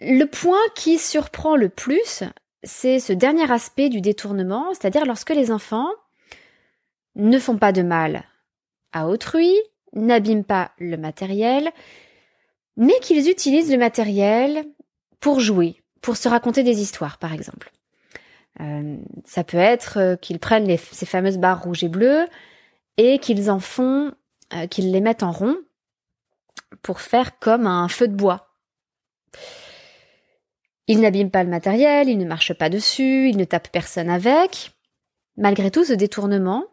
Le 0.00 0.24
point 0.24 0.60
qui 0.74 0.98
surprend 0.98 1.56
le 1.56 1.68
plus, 1.68 2.24
c'est 2.64 2.98
ce 2.98 3.12
dernier 3.12 3.50
aspect 3.50 3.88
du 3.88 4.00
détournement, 4.00 4.72
c'est-à-dire 4.72 5.06
lorsque 5.06 5.30
les 5.30 5.50
enfants 5.50 5.88
ne 7.14 7.38
font 7.38 7.58
pas 7.58 7.72
de 7.72 7.82
mal 7.82 8.24
à 8.92 9.08
autrui, 9.08 9.54
n'abîment 9.92 10.44
pas 10.44 10.72
le 10.78 10.96
matériel, 10.96 11.70
mais 12.76 12.98
qu'ils 13.00 13.28
utilisent 13.28 13.70
le 13.70 13.78
matériel 13.78 14.64
pour 15.20 15.40
jouer, 15.40 15.81
pour 16.02 16.16
se 16.16 16.28
raconter 16.28 16.62
des 16.62 16.82
histoires, 16.82 17.18
par 17.18 17.32
exemple. 17.32 17.72
Euh, 18.60 18.98
ça 19.24 19.44
peut 19.44 19.56
être 19.56 19.98
euh, 19.98 20.16
qu'ils 20.16 20.38
prennent 20.38 20.76
ces 20.76 21.06
fameuses 21.06 21.38
barres 21.38 21.62
rouges 21.62 21.84
et 21.84 21.88
bleues 21.88 22.26
et 22.98 23.18
qu'ils 23.18 23.50
en 23.50 23.60
font, 23.60 24.12
euh, 24.52 24.66
qu'ils 24.66 24.92
les 24.92 25.00
mettent 25.00 25.22
en 25.22 25.32
rond 25.32 25.56
pour 26.82 27.00
faire 27.00 27.38
comme 27.38 27.66
un 27.66 27.88
feu 27.88 28.08
de 28.08 28.14
bois. 28.14 28.48
Ils 30.88 31.00
n'abîment 31.00 31.30
pas 31.30 31.44
le 31.44 31.50
matériel, 31.50 32.08
ils 32.08 32.18
ne 32.18 32.26
marchent 32.26 32.54
pas 32.54 32.68
dessus, 32.68 33.28
ils 33.28 33.36
ne 33.36 33.44
tapent 33.44 33.70
personne 33.70 34.10
avec. 34.10 34.72
Malgré 35.36 35.70
tout, 35.70 35.84
ce 35.84 35.92
détournement, 35.94 36.64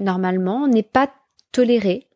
normalement, 0.00 0.66
n'est 0.68 0.82
pas 0.82 1.12
toléré 1.52 2.08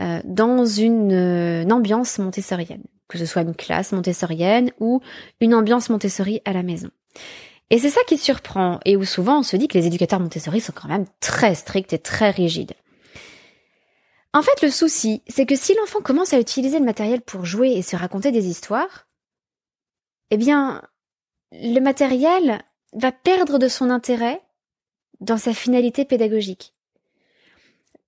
euh, 0.00 0.20
dans 0.24 0.64
une, 0.64 1.12
une, 1.12 1.72
ambiance 1.72 2.18
montessorienne, 2.18 2.84
que 3.12 3.18
ce 3.18 3.26
soit 3.26 3.42
une 3.42 3.54
classe 3.54 3.92
montessorienne 3.92 4.72
ou 4.80 5.00
une 5.40 5.54
ambiance 5.54 5.90
montessori 5.90 6.40
à 6.44 6.52
la 6.52 6.62
maison. 6.62 6.90
Et 7.70 7.78
c'est 7.78 7.90
ça 7.90 8.00
qui 8.06 8.18
surprend, 8.18 8.80
et 8.84 8.96
où 8.96 9.04
souvent 9.04 9.38
on 9.38 9.42
se 9.42 9.56
dit 9.56 9.68
que 9.68 9.78
les 9.78 9.86
éducateurs 9.86 10.20
montessori 10.20 10.60
sont 10.60 10.72
quand 10.72 10.88
même 10.88 11.06
très 11.20 11.54
stricts 11.54 11.92
et 11.92 11.98
très 11.98 12.30
rigides. 12.30 12.74
En 14.34 14.42
fait, 14.42 14.62
le 14.62 14.70
souci, 14.70 15.22
c'est 15.28 15.46
que 15.46 15.56
si 15.56 15.74
l'enfant 15.74 16.00
commence 16.00 16.32
à 16.32 16.40
utiliser 16.40 16.78
le 16.78 16.84
matériel 16.84 17.20
pour 17.20 17.44
jouer 17.44 17.72
et 17.72 17.82
se 17.82 17.96
raconter 17.96 18.32
des 18.32 18.46
histoires, 18.46 19.06
eh 20.30 20.36
bien, 20.36 20.82
le 21.52 21.80
matériel 21.80 22.62
va 22.94 23.12
perdre 23.12 23.58
de 23.58 23.68
son 23.68 23.90
intérêt 23.90 24.40
dans 25.20 25.38
sa 25.38 25.52
finalité 25.52 26.04
pédagogique 26.04 26.74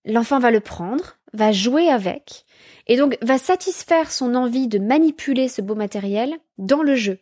l'enfant 0.05 0.39
va 0.39 0.51
le 0.51 0.61
prendre, 0.61 1.17
va 1.35 1.53
jouer 1.53 1.89
avec, 1.89 2.47
et 2.87 2.97
donc 2.97 3.19
va 3.21 3.39
satisfaire 3.39 4.11
son 4.11 4.35
envie 4.35 4.69
de 4.69 4.79
manipuler 4.79 5.49
ce 5.49 5.61
beau 5.61 5.75
matériel 5.75 6.35
dans 6.59 6.83
le 6.83 6.95
jeu. 6.95 7.19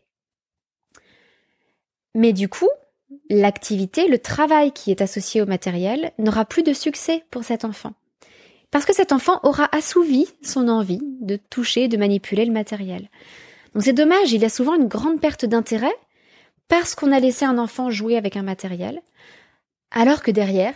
Mais 2.14 2.32
du 2.32 2.48
coup, 2.48 2.68
l'activité, 3.30 4.06
le 4.06 4.18
travail 4.18 4.72
qui 4.72 4.90
est 4.90 5.00
associé 5.00 5.42
au 5.42 5.46
matériel 5.46 6.12
n'aura 6.18 6.44
plus 6.44 6.62
de 6.62 6.72
succès 6.72 7.24
pour 7.30 7.42
cet 7.42 7.64
enfant. 7.64 7.94
Parce 8.70 8.84
que 8.84 8.94
cet 8.94 9.12
enfant 9.12 9.40
aura 9.42 9.68
assouvi 9.72 10.26
son 10.42 10.68
envie 10.68 11.00
de 11.20 11.36
toucher, 11.36 11.88
de 11.88 11.96
manipuler 11.96 12.44
le 12.44 12.52
matériel. 12.52 13.08
Donc 13.74 13.82
c'est 13.84 13.92
dommage, 13.92 14.32
il 14.32 14.42
y 14.42 14.46
a 14.46 14.50
souvent 14.50 14.74
une 14.74 14.88
grande 14.88 15.20
perte 15.20 15.44
d'intérêt 15.44 15.94
parce 16.68 16.94
qu'on 16.94 17.12
a 17.12 17.20
laissé 17.20 17.44
un 17.44 17.58
enfant 17.58 17.90
jouer 17.90 18.16
avec 18.16 18.36
un 18.36 18.42
matériel, 18.42 19.02
alors 19.90 20.22
que 20.22 20.30
derrière, 20.30 20.74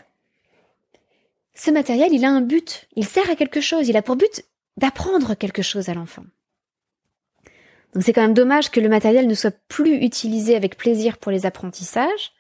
ce 1.57 1.71
matériel, 1.71 2.13
il 2.13 2.25
a 2.25 2.31
un 2.31 2.43
but, 2.43 2.87
il 2.95 3.07
sert 3.07 3.29
à 3.31 3.35
quelque 3.35 3.61
chose, 3.61 3.89
il 3.89 3.97
a 3.97 4.03
pour 4.03 4.17
but 4.17 4.45
d'apprendre 4.77 5.35
quelque 5.35 5.63
chose 5.63 5.89
à 5.89 5.95
l'enfant. 5.95 6.25
Donc 7.95 8.03
c'est 8.05 8.13
quand 8.13 8.23
même 8.23 8.35
dommage 8.35 8.71
que 8.71 8.79
le 8.79 8.91
matériel 8.91 9.27
ne 9.27 9.35
soit 9.35 9.57
plus 9.69 10.05
utilisé 10.05 10.55
avec 10.55 10.77
plaisir 10.77 11.17
pour 11.17 11.33
les 11.33 11.47
apprentissages, 11.47 12.33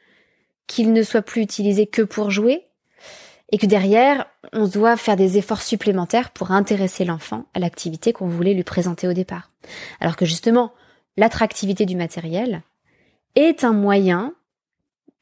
qu'il 0.66 0.92
ne 0.92 1.02
soit 1.02 1.23
plus 1.23 1.40
utilisé 1.40 1.87
que 1.87 2.02
pour 2.02 2.30
jouer, 2.30 2.66
et 3.52 3.58
que 3.58 3.66
derrière, 3.66 4.26
on 4.52 4.66
doit 4.66 4.99
faire 4.99 5.16
des 5.16 5.38
efforts 5.38 5.62
supplémentaires 5.62 6.30
pour 6.30 6.50
intéresser 6.50 7.04
l'enfant 7.04 7.46
à 7.54 7.58
l'activité 7.58 8.12
qu'on 8.12 8.26
voulait 8.26 8.54
lui 8.54 8.64
présenter 8.64 9.08
au 9.08 9.14
départ. 9.14 9.50
Alors 10.00 10.16
que 10.16 10.26
justement, 10.26 10.75
l'attractivité 11.16 11.87
du 11.87 11.96
matériel 11.96 12.62
est 13.35 13.64
un 13.64 13.73
moyen 13.73 14.35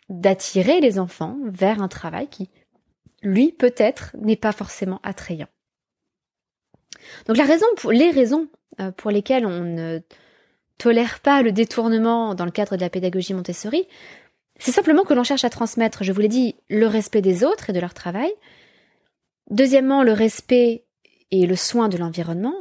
d'attirer 0.09 0.81
les 0.81 0.99
enfants 0.99 1.37
vers 1.45 1.81
un 1.81 1.89
travail 1.89 2.29
qui 2.29 2.51
lui 3.25 3.53
peut-être 3.53 4.15
n'est 4.21 4.37
pas 4.37 4.53
forcément 4.53 5.01
attrayant. 5.03 5.49
Donc 7.27 7.37
la 7.37 7.45
raison 7.45 7.67
pour, 7.77 7.93
les 7.93 8.11
raisons 8.11 8.49
euh, 8.81 8.93
pour 8.93 9.11
lesquelles 9.11 9.47
on 9.47 9.61
ne 9.61 10.01
tolère 10.79 11.21
pas 11.21 11.43
le 11.43 11.53
détournement 11.53 12.35
dans 12.35 12.45
le 12.45 12.51
cadre 12.51 12.77
de 12.77 12.81
la 12.81 12.91
pédagogie 12.91 13.35
Montessori, 13.35 13.89
c'est 14.59 14.73
simplement 14.73 15.05
que 15.05 15.15
l'on 15.15 15.25
cherche 15.25 15.45
à 15.45 15.51
transmettre, 15.51 16.05
je 16.05 16.13
vous 16.13 16.21
l'ai 16.21 16.29
dit, 16.29 16.55
le 16.69 16.87
respect 16.87 17.23
des 17.23 17.45
autres 17.45 17.71
et 17.71 17.73
de 17.73 17.81
leur 17.81 17.95
travail. 17.95 18.33
Deuxièmement, 19.51 20.03
le 20.03 20.13
respect 20.13 20.85
et 21.31 21.47
le 21.47 21.57
soin 21.57 21.89
de 21.89 21.97
l'environnement. 21.97 22.55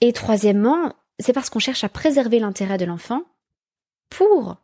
Et 0.00 0.12
troisièmement, 0.12 0.94
c'est 1.18 1.34
parce 1.34 1.50
qu'on 1.50 1.58
cherche 1.58 1.84
à 1.84 1.90
préserver 1.90 2.38
l'intérêt 2.38 2.78
de 2.78 2.86
l'enfant 2.86 3.22
pour 4.08 4.56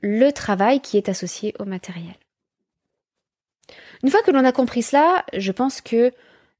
le 0.00 0.30
travail 0.30 0.80
qui 0.80 0.96
est 0.96 1.08
associé 1.08 1.54
au 1.58 1.64
matériel. 1.64 2.14
Une 4.02 4.10
fois 4.10 4.22
que 4.22 4.30
l'on 4.30 4.44
a 4.44 4.52
compris 4.52 4.82
cela, 4.82 5.24
je 5.34 5.52
pense 5.52 5.80
que 5.80 6.12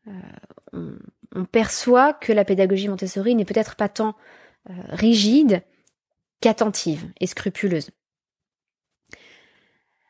euh, 0.08 0.98
on, 1.34 1.44
perçoit 1.44 2.14
que 2.14 2.32
la 2.32 2.44
pédagogie 2.44 2.88
Montessori 2.88 3.34
n'est 3.34 3.44
peut-être 3.44 3.76
pas 3.76 3.88
tant 3.88 4.16
euh, 4.70 4.72
rigide 4.88 5.62
qu'attentive 6.40 7.06
et 7.20 7.26
scrupuleuse. 7.26 7.90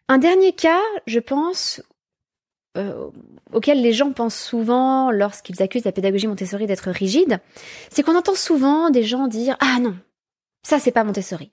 Un 0.08 0.18
dernier 0.18 0.54
cas, 0.54 0.80
je 1.06 1.18
pense, 1.18 1.82
euh, 2.76 3.10
auquel 3.52 3.82
les 3.82 3.92
gens 3.92 4.12
pensent 4.12 4.40
souvent 4.40 5.10
lorsqu'ils 5.10 5.62
accusent 5.62 5.84
la 5.84 5.92
pédagogie 5.92 6.28
Montessori 6.28 6.66
d'être 6.66 6.90
rigide, 6.90 7.40
c'est 7.90 8.02
qu'on 8.02 8.16
entend 8.16 8.34
souvent 8.34 8.88
des 8.88 9.02
gens 9.02 9.26
dire 9.26 9.56
Ah 9.60 9.78
non, 9.80 9.96
ça 10.62 10.78
c'est 10.78 10.92
pas 10.92 11.04
Montessori. 11.04 11.50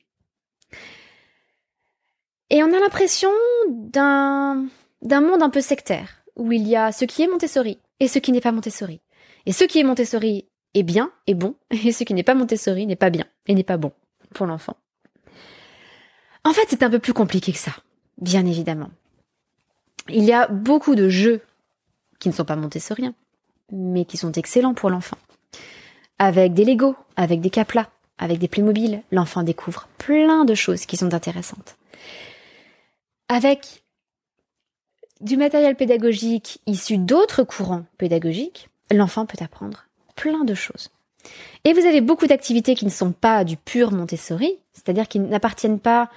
Et 2.50 2.64
on 2.64 2.72
a 2.74 2.80
l'impression 2.80 3.32
d'un 3.70 4.68
d'un 5.06 5.22
monde 5.22 5.44
un 5.44 5.50
peu 5.50 5.62
sectaire, 5.62 6.24
où 6.36 6.52
il 6.52 6.68
y 6.68 6.76
a 6.76 6.92
ce 6.92 7.06
qui 7.06 7.22
est 7.22 7.28
Montessori 7.28 7.80
et 8.00 8.08
ce 8.08 8.20
qui 8.20 8.32
n'est 8.32 8.42
pas 8.42 8.52
Montessori. 8.52 9.00
Et 9.46 9.52
ce 9.52 9.64
qui 9.64 9.80
est 9.80 9.84
Montessori 9.84 10.46
est 10.74 10.84
bien, 10.84 11.12
est 11.28 11.36
bon, 11.36 11.56
et 11.72 11.92
ce 11.92 12.04
qui 12.04 12.14
n'est 12.14 12.24
pas 12.24 12.36
Montessori 12.36 12.86
n'est 12.86 12.96
pas 12.96 13.10
bien, 13.10 13.26
et 13.48 13.56
n'est 13.56 13.64
pas 13.64 13.78
bon 13.78 13.92
pour 14.34 14.46
l'enfant. 14.46 14.76
En 16.44 16.52
fait, 16.54 16.66
c'est 16.70 16.84
un 16.84 16.90
peu 16.90 17.00
plus 17.00 17.14
compliqué 17.14 17.54
que 17.54 17.58
ça, 17.58 17.72
bien 18.20 18.46
évidemment. 18.46 18.90
Il 20.10 20.24
y 20.24 20.34
a 20.34 20.48
beaucoup 20.48 20.96
de 20.96 21.10
jeux 21.10 21.42
qui 22.20 22.30
ne 22.30 22.34
sont 22.34 22.46
pas 22.46 22.56
montessoriens, 22.56 23.16
mais 23.72 24.06
qui 24.06 24.18
sont 24.18 24.32
excellents 24.34 24.76
pour 24.76 24.90
l'enfant. 24.90 25.18
Avec 26.20 26.54
des 26.54 26.66
Lego, 26.66 26.96
avec 27.16 27.42
des 27.42 27.50
caplas, 27.50 27.90
avec 28.18 28.38
des 28.38 28.48
Playmobil, 28.48 29.02
l'enfant 29.12 29.44
découvre 29.44 29.88
plein 29.98 30.46
de 30.46 30.54
choses 30.54 30.86
qui 30.86 30.98
sont 30.98 31.14
intéressantes. 31.14 31.78
avec 33.28 33.85
du 35.22 35.38
matériel 35.38 35.76
pédagogique 35.76 36.60
issu 36.66 36.98
d'autres 36.98 37.44
courants 37.44 37.86
pédagogiques, 37.98 38.70
l'enfant 38.92 39.26
peut 39.26 39.42
apprendre 39.44 39.86
plein 40.16 40.44
de 40.44 40.54
choses. 40.54 40.90
Et 41.64 41.74
vous 41.74 41.86
avez 41.86 42.02
beaucoup 42.02 42.28
d'activités 42.28 42.76
qui 42.76 42.86
ne 42.86 42.92
sont 42.92 43.12
pas 43.12 43.44
du 43.44 43.58
pur 43.58 43.92
Montessori, 43.92 44.58
c'est-à-dire 44.74 45.08
qui 45.08 45.20
n'appartiennent 45.20 45.80
pas 45.80 46.10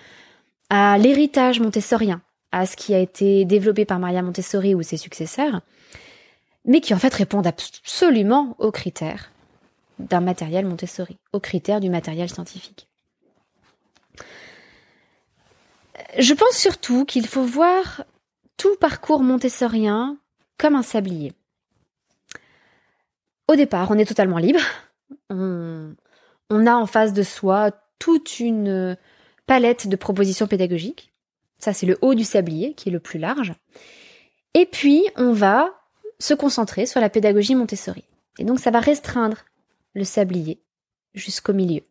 à 0.71 0.99
l'héritage 0.99 1.61
montessorien, 1.61 2.21
à 2.53 2.67
ce 2.67 2.77
qui 2.77 2.95
a 2.95 2.99
été 2.99 3.45
développé 3.45 3.85
par 3.85 3.99
Maria 3.99 4.23
Montessori 4.23 4.75
ou 4.75 4.83
ses 4.83 4.97
successeurs, 4.99 5.63
mais 6.65 6.81
qui 6.81 6.93
en 6.93 6.99
fait 6.99 7.15
répondent 7.15 7.47
absolument 7.47 8.55
aux 8.59 8.71
critères 8.71 9.31
d'un 9.99 10.21
matériel 10.21 10.67
Montessori, 10.67 11.17
aux 11.33 11.41
critères 11.41 11.81
du 11.81 11.91
matériel 11.91 12.29
scientifique. 12.29 12.89
Je 16.19 16.35
pense 16.35 16.57
surtout 16.57 17.05
qu'il 17.05 17.27
faut 17.27 17.43
voir 17.43 18.05
tout 18.59 18.77
parcours 18.77 19.23
montessorien 19.23 20.19
comme 20.59 20.75
un 20.75 20.83
sablier. 20.83 21.33
Au 23.47 23.57
départ, 23.57 23.91
on 23.91 23.97
est 23.97 24.05
totalement 24.05 24.37
libre. 24.37 24.61
On, 25.31 25.95
a 26.51 26.75
en 26.75 26.87
face 26.87 27.15
de 27.15 27.23
soi 27.23 27.71
toute 27.99 28.41
une 28.41 28.99
palette 29.47 29.89
de 29.89 29.97
propositions 29.97 30.47
pédagogiques. 30.47 31.13
Ça, 31.59 31.73
c'est 31.73 31.87
le 31.87 31.97
haut 32.03 32.15
du 32.15 32.25
sablier 32.25 32.75
qui 32.75 32.91
est 32.91 32.93
le 32.93 33.01
plus 33.01 33.19
large. 33.19 33.55
Et 34.55 34.67
puis, 34.67 35.07
on 35.17 35.33
va 35.33 35.71
se 36.19 36.35
concentrer 36.35 36.85
sur 36.85 37.01
la 37.01 37.09
pédagogie 37.09 37.55
Montessori. 37.55 38.05
Et 38.39 38.45
donc, 38.45 38.61
ça 38.61 38.71
va 38.71 38.81
restreindre 38.81 39.39
le 39.95 40.05
sablier 40.05 40.61
jusqu'au 41.15 41.53
milieu. 41.53 41.83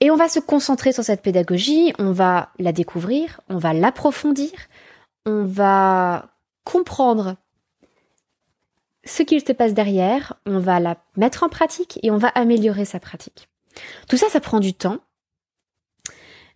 Et 0.00 0.10
on 0.10 0.16
va 0.16 0.28
se 0.28 0.40
concentrer 0.40 0.92
sur 0.92 1.04
cette 1.04 1.22
pédagogie, 1.22 1.92
on 1.98 2.12
va 2.12 2.50
la 2.58 2.72
découvrir, 2.72 3.40
on 3.48 3.58
va 3.58 3.72
l'approfondir, 3.72 4.50
on 5.26 5.44
va 5.44 6.28
comprendre 6.64 7.36
ce 9.04 9.22
qu'il 9.22 9.40
se 9.40 9.52
passe 9.52 9.74
derrière, 9.74 10.34
on 10.46 10.58
va 10.58 10.80
la 10.80 10.96
mettre 11.16 11.42
en 11.42 11.48
pratique 11.48 11.98
et 12.02 12.10
on 12.10 12.18
va 12.18 12.28
améliorer 12.28 12.84
sa 12.84 13.00
pratique. 13.00 13.48
Tout 14.08 14.16
ça, 14.16 14.28
ça 14.28 14.40
prend 14.40 14.60
du 14.60 14.74
temps, 14.74 14.98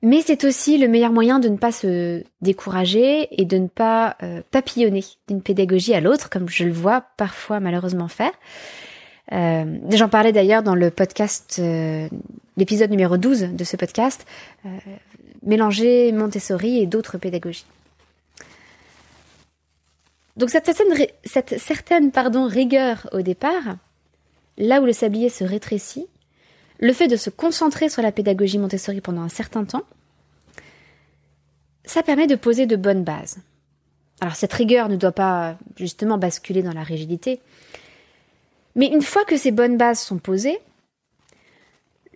mais 0.02 0.20
c'est 0.20 0.44
aussi 0.44 0.78
le 0.78 0.88
meilleur 0.88 1.12
moyen 1.12 1.38
de 1.38 1.48
ne 1.48 1.56
pas 1.56 1.72
se 1.72 2.22
décourager 2.40 3.28
et 3.40 3.44
de 3.44 3.58
ne 3.58 3.66
pas 3.66 4.16
euh, 4.22 4.42
papillonner 4.50 5.04
d'une 5.26 5.42
pédagogie 5.42 5.94
à 5.94 6.00
l'autre, 6.00 6.30
comme 6.30 6.48
je 6.48 6.64
le 6.64 6.72
vois 6.72 7.04
parfois 7.16 7.60
malheureusement 7.60 8.08
faire. 8.08 8.32
Euh, 9.32 9.78
J'en 9.90 10.08
parlais 10.08 10.32
d'ailleurs 10.32 10.62
dans 10.62 10.76
le 10.76 10.90
podcast, 10.90 11.56
euh, 11.58 12.08
l'épisode 12.56 12.90
numéro 12.90 13.16
12 13.16 13.54
de 13.54 13.64
ce 13.64 13.76
podcast, 13.76 14.26
Mélanger 15.42 16.12
Montessori 16.12 16.78
et 16.78 16.86
d'autres 16.86 17.18
pédagogies. 17.18 17.66
Donc 20.36 20.50
cette 20.50 20.70
certaine, 20.70 22.12
rigueur 22.46 23.08
au 23.12 23.22
départ, 23.22 23.76
là 24.58 24.80
où 24.80 24.84
le 24.84 24.92
sablier 24.92 25.28
se 25.28 25.44
rétrécit, 25.44 26.06
le 26.78 26.92
fait 26.92 27.08
de 27.08 27.16
se 27.16 27.30
concentrer 27.30 27.88
sur 27.88 28.02
la 28.02 28.12
pédagogie 28.12 28.58
Montessori 28.58 29.00
pendant 29.00 29.22
un 29.22 29.30
certain 29.30 29.64
temps, 29.64 29.84
ça 31.84 32.02
permet 32.02 32.26
de 32.26 32.34
poser 32.34 32.66
de 32.66 32.76
bonnes 32.76 33.04
bases. 33.04 33.38
Alors 34.20 34.36
cette 34.36 34.52
rigueur 34.52 34.88
ne 34.88 34.96
doit 34.96 35.12
pas 35.12 35.56
justement 35.76 36.18
basculer 36.18 36.62
dans 36.62 36.72
la 36.72 36.82
rigidité, 36.82 37.40
mais 38.74 38.86
une 38.86 39.02
fois 39.02 39.24
que 39.24 39.38
ces 39.38 39.52
bonnes 39.52 39.78
bases 39.78 40.00
sont 40.00 40.18
posées, 40.18 40.58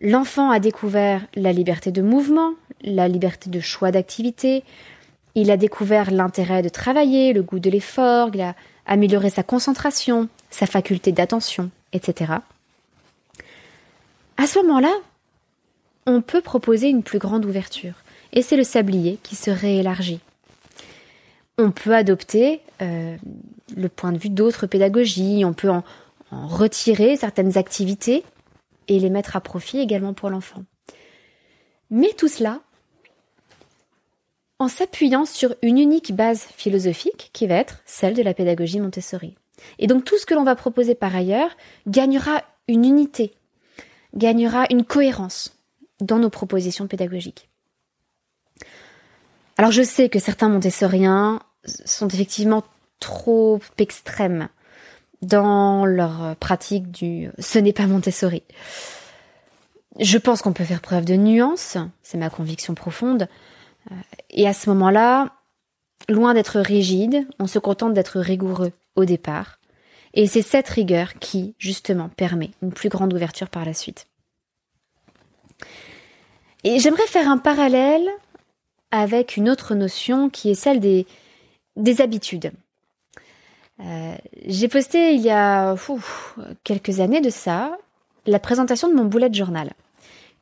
l'enfant 0.02 0.50
a 0.50 0.60
découvert 0.60 1.26
la 1.34 1.52
liberté 1.52 1.90
de 1.90 2.02
mouvement, 2.02 2.52
la 2.82 3.08
liberté 3.08 3.48
de 3.48 3.60
choix 3.60 3.90
d'activité, 3.90 4.62
il 5.34 5.50
a 5.50 5.56
découvert 5.56 6.10
l'intérêt 6.10 6.62
de 6.62 6.68
travailler, 6.68 7.32
le 7.32 7.42
goût 7.42 7.58
de 7.58 7.70
l'effort, 7.70 8.30
il 8.34 8.40
a 8.40 8.54
amélioré 8.86 9.30
sa 9.30 9.42
concentration, 9.42 10.28
sa 10.50 10.66
faculté 10.66 11.12
d'attention, 11.12 11.70
etc. 11.92 12.32
À 14.36 14.46
ce 14.46 14.58
moment-là, 14.60 14.92
on 16.06 16.22
peut 16.22 16.40
proposer 16.40 16.88
une 16.88 17.02
plus 17.02 17.18
grande 17.18 17.44
ouverture, 17.44 17.94
et 18.32 18.42
c'est 18.42 18.56
le 18.56 18.64
sablier 18.64 19.18
qui 19.22 19.36
se 19.36 19.50
réélargit. 19.50 20.20
On 21.58 21.70
peut 21.70 21.94
adopter 21.94 22.60
euh, 22.80 23.16
le 23.76 23.88
point 23.88 24.12
de 24.12 24.18
vue 24.18 24.30
d'autres 24.30 24.66
pédagogies, 24.66 25.44
on 25.44 25.52
peut 25.52 25.70
en, 25.70 25.84
en 26.30 26.46
retirer 26.48 27.16
certaines 27.16 27.58
activités 27.58 28.24
et 28.88 28.98
les 28.98 29.10
mettre 29.10 29.36
à 29.36 29.40
profit 29.40 29.78
également 29.78 30.14
pour 30.14 30.30
l'enfant. 30.30 30.64
Mais 31.90 32.12
tout 32.16 32.28
cela 32.28 32.60
en 34.60 34.68
s'appuyant 34.68 35.24
sur 35.24 35.56
une 35.62 35.78
unique 35.78 36.14
base 36.14 36.42
philosophique 36.56 37.30
qui 37.32 37.46
va 37.46 37.56
être 37.56 37.78
celle 37.86 38.14
de 38.14 38.22
la 38.22 38.34
pédagogie 38.34 38.78
Montessori. 38.78 39.34
Et 39.78 39.86
donc 39.86 40.04
tout 40.04 40.18
ce 40.18 40.26
que 40.26 40.34
l'on 40.34 40.44
va 40.44 40.54
proposer 40.54 40.94
par 40.94 41.16
ailleurs 41.16 41.56
gagnera 41.88 42.42
une 42.68 42.84
unité, 42.84 43.32
gagnera 44.14 44.66
une 44.70 44.84
cohérence 44.84 45.56
dans 46.00 46.18
nos 46.18 46.30
propositions 46.30 46.86
pédagogiques. 46.86 47.48
Alors 49.56 49.72
je 49.72 49.82
sais 49.82 50.10
que 50.10 50.18
certains 50.18 50.50
montessoriens 50.50 51.40
sont 51.64 52.08
effectivement 52.08 52.62
trop 53.00 53.60
extrêmes 53.78 54.48
dans 55.22 55.86
leur 55.86 56.36
pratique 56.36 56.90
du 56.90 57.30
ce 57.38 57.58
n'est 57.58 57.72
pas 57.72 57.86
Montessori. 57.86 58.42
Je 59.98 60.18
pense 60.18 60.42
qu'on 60.42 60.52
peut 60.52 60.64
faire 60.64 60.80
preuve 60.80 61.04
de 61.04 61.16
nuance, 61.16 61.78
c'est 62.02 62.18
ma 62.18 62.30
conviction 62.30 62.74
profonde, 62.74 63.28
et 64.30 64.46
à 64.46 64.52
ce 64.52 64.70
moment-là, 64.70 65.32
loin 66.08 66.34
d'être 66.34 66.60
rigide, 66.60 67.26
on 67.38 67.46
se 67.46 67.58
contente 67.58 67.94
d'être 67.94 68.20
rigoureux 68.20 68.72
au 68.96 69.04
départ. 69.04 69.58
Et 70.14 70.26
c'est 70.26 70.42
cette 70.42 70.68
rigueur 70.68 71.14
qui, 71.20 71.54
justement, 71.58 72.08
permet 72.08 72.50
une 72.62 72.72
plus 72.72 72.88
grande 72.88 73.12
ouverture 73.12 73.48
par 73.48 73.64
la 73.64 73.74
suite. 73.74 74.06
Et 76.64 76.78
j'aimerais 76.78 77.06
faire 77.06 77.28
un 77.28 77.38
parallèle 77.38 78.08
avec 78.90 79.36
une 79.36 79.48
autre 79.48 79.74
notion 79.74 80.30
qui 80.30 80.50
est 80.50 80.54
celle 80.54 80.80
des, 80.80 81.06
des 81.76 82.00
habitudes. 82.00 82.52
Euh, 83.80 84.14
j'ai 84.46 84.68
posté 84.68 85.14
il 85.14 85.20
y 85.20 85.30
a 85.30 85.74
quelques 86.64 87.00
années 87.00 87.20
de 87.20 87.30
ça 87.30 87.78
la 88.26 88.38
présentation 88.38 88.88
de 88.88 88.94
mon 88.94 89.04
bullet 89.04 89.32
journal 89.32 89.72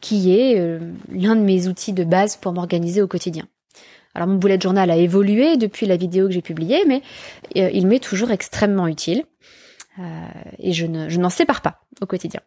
qui 0.01 0.39
est 0.39 0.59
euh, 0.59 0.79
l'un 1.11 1.37
de 1.37 1.41
mes 1.41 1.69
outils 1.69 1.93
de 1.93 2.05
base 2.05 2.37
pour 2.37 2.53
m'organiser 2.53 3.03
au 3.03 3.09
quotidien. 3.09 3.47
Alors 4.15 4.29
mon 4.29 4.37
bullet 4.37 4.59
journal 4.61 4.91
a 4.91 4.97
évolué 4.97 5.57
depuis 5.57 5.87
la 5.87 5.97
vidéo 5.97 6.27
que 6.27 6.33
j'ai 6.33 6.43
publiée, 6.43 6.85
mais 6.87 7.03
euh, 7.57 7.71
il 7.73 7.87
m'est 7.87 8.03
toujours 8.03 8.31
extrêmement 8.31 8.87
utile 8.87 9.25
euh, 9.99 10.03
et 10.59 10.73
je, 10.73 10.87
ne, 10.87 11.09
je 11.09 11.19
n'en 11.19 11.31
sépare 11.31 11.63
pas 11.63 11.81
au 12.01 12.07
quotidien. 12.07 12.41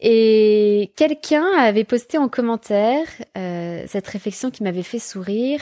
Et 0.00 0.92
quelqu'un 0.96 1.46
avait 1.58 1.84
posté 1.84 2.16
en 2.16 2.30
commentaire 2.30 3.06
cette 3.86 4.08
réflexion 4.08 4.50
qui 4.50 4.62
m'avait 4.62 4.82
fait 4.82 4.98
sourire. 4.98 5.60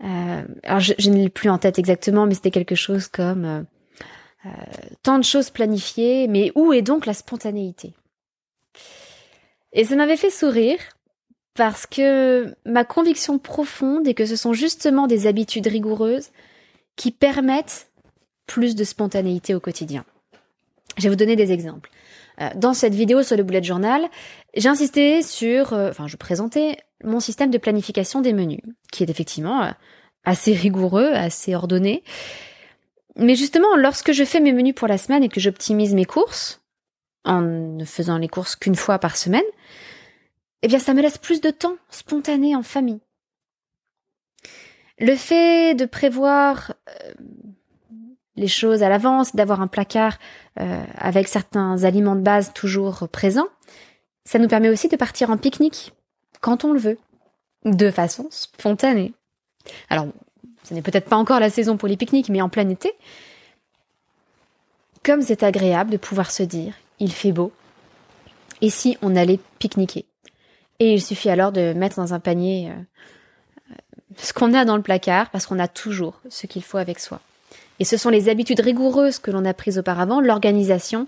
alors 0.00 0.80
je, 0.80 0.94
je 0.98 1.10
ne 1.10 1.16
l'ai 1.22 1.28
plus 1.28 1.48
en 1.48 1.58
tête 1.58 1.78
exactement, 1.78 2.26
mais 2.26 2.34
c'était 2.34 2.50
quelque 2.50 2.74
chose 2.74 3.06
comme 3.06 3.66
tant 5.04 5.18
de 5.18 5.22
choses 5.22 5.50
planifiées, 5.50 6.26
mais 6.26 6.50
où 6.56 6.72
est 6.72 6.82
donc 6.82 7.06
la 7.06 7.14
spontanéité? 7.14 7.94
Et 9.72 9.84
ça 9.84 9.96
m'avait 9.96 10.16
fait 10.16 10.30
sourire 10.30 10.78
parce 11.54 11.86
que 11.86 12.54
ma 12.64 12.84
conviction 12.84 13.38
profonde 13.38 14.06
est 14.06 14.14
que 14.14 14.26
ce 14.26 14.36
sont 14.36 14.52
justement 14.52 15.06
des 15.06 15.26
habitudes 15.26 15.66
rigoureuses 15.66 16.30
qui 16.96 17.10
permettent 17.10 17.90
plus 18.46 18.74
de 18.74 18.84
spontanéité 18.84 19.54
au 19.54 19.60
quotidien. 19.60 20.04
Je 20.96 21.04
vais 21.04 21.08
vous 21.10 21.16
donner 21.16 21.36
des 21.36 21.52
exemples. 21.52 21.90
Euh, 22.40 22.48
dans 22.54 22.74
cette 22.74 22.94
vidéo 22.94 23.22
sur 23.22 23.36
le 23.36 23.42
bullet 23.42 23.62
journal, 23.62 24.06
j'ai 24.54 24.68
insisté 24.68 25.22
sur, 25.22 25.72
euh, 25.72 25.90
enfin, 25.90 26.06
je 26.06 26.16
présentais 26.16 26.76
mon 27.04 27.20
système 27.20 27.50
de 27.50 27.58
planification 27.58 28.20
des 28.20 28.32
menus, 28.32 28.60
qui 28.92 29.02
est 29.02 29.10
effectivement 29.10 29.62
euh, 29.62 29.70
assez 30.24 30.52
rigoureux, 30.52 31.10
assez 31.12 31.54
ordonné. 31.54 32.02
Mais 33.16 33.34
justement, 33.34 33.76
lorsque 33.76 34.12
je 34.12 34.24
fais 34.24 34.40
mes 34.40 34.52
menus 34.52 34.74
pour 34.74 34.88
la 34.88 34.98
semaine 34.98 35.24
et 35.24 35.28
que 35.28 35.40
j'optimise 35.40 35.94
mes 35.94 36.04
courses, 36.04 36.60
en 37.28 37.42
ne 37.42 37.84
faisant 37.84 38.18
les 38.18 38.26
courses 38.26 38.56
qu'une 38.56 38.74
fois 38.74 38.98
par 38.98 39.16
semaine, 39.16 39.44
eh 40.62 40.68
bien 40.68 40.78
ça 40.78 40.94
me 40.94 41.02
laisse 41.02 41.18
plus 41.18 41.40
de 41.40 41.50
temps 41.50 41.76
spontané 41.90 42.56
en 42.56 42.62
famille. 42.62 43.00
Le 44.98 45.14
fait 45.14 45.74
de 45.76 45.84
prévoir 45.84 46.74
euh, 46.88 47.12
les 48.34 48.48
choses 48.48 48.82
à 48.82 48.88
l'avance, 48.88 49.36
d'avoir 49.36 49.60
un 49.60 49.68
placard 49.68 50.18
euh, 50.58 50.82
avec 50.96 51.28
certains 51.28 51.84
aliments 51.84 52.16
de 52.16 52.22
base 52.22 52.52
toujours 52.52 53.08
présents, 53.08 53.48
ça 54.24 54.38
nous 54.38 54.48
permet 54.48 54.70
aussi 54.70 54.88
de 54.88 54.96
partir 54.96 55.30
en 55.30 55.36
pique-nique 55.36 55.92
quand 56.40 56.64
on 56.64 56.72
le 56.72 56.80
veut, 56.80 56.98
de 57.64 57.90
façon 57.90 58.26
spontanée. 58.30 59.12
Alors, 59.90 60.06
ce 60.64 60.74
n'est 60.74 60.82
peut-être 60.82 61.08
pas 61.08 61.16
encore 61.16 61.40
la 61.40 61.50
saison 61.50 61.76
pour 61.76 61.88
les 61.88 61.96
pique-niques, 61.96 62.28
mais 62.28 62.42
en 62.42 62.48
plein 62.48 62.68
été, 62.68 62.92
comme 65.04 65.22
c'est 65.22 65.42
agréable 65.42 65.90
de 65.90 65.96
pouvoir 65.96 66.30
se 66.30 66.42
dire, 66.42 66.74
il 67.00 67.12
fait 67.12 67.32
beau, 67.32 67.52
et 68.60 68.70
si 68.70 68.96
on 69.02 69.16
allait 69.16 69.40
pique-niquer? 69.58 70.06
Et 70.80 70.94
il 70.94 71.02
suffit 71.02 71.30
alors 71.30 71.52
de 71.52 71.72
mettre 71.72 71.96
dans 71.96 72.14
un 72.14 72.20
panier 72.20 72.70
euh, 72.70 73.74
ce 74.16 74.32
qu'on 74.32 74.54
a 74.54 74.64
dans 74.64 74.76
le 74.76 74.82
placard 74.82 75.30
parce 75.30 75.46
qu'on 75.46 75.58
a 75.58 75.68
toujours 75.68 76.20
ce 76.28 76.46
qu'il 76.46 76.62
faut 76.62 76.78
avec 76.78 76.98
soi. 76.98 77.20
Et 77.80 77.84
ce 77.84 77.96
sont 77.96 78.10
les 78.10 78.28
habitudes 78.28 78.60
rigoureuses 78.60 79.18
que 79.18 79.30
l'on 79.30 79.44
a 79.44 79.54
prises 79.54 79.78
auparavant, 79.78 80.20
l'organisation, 80.20 81.06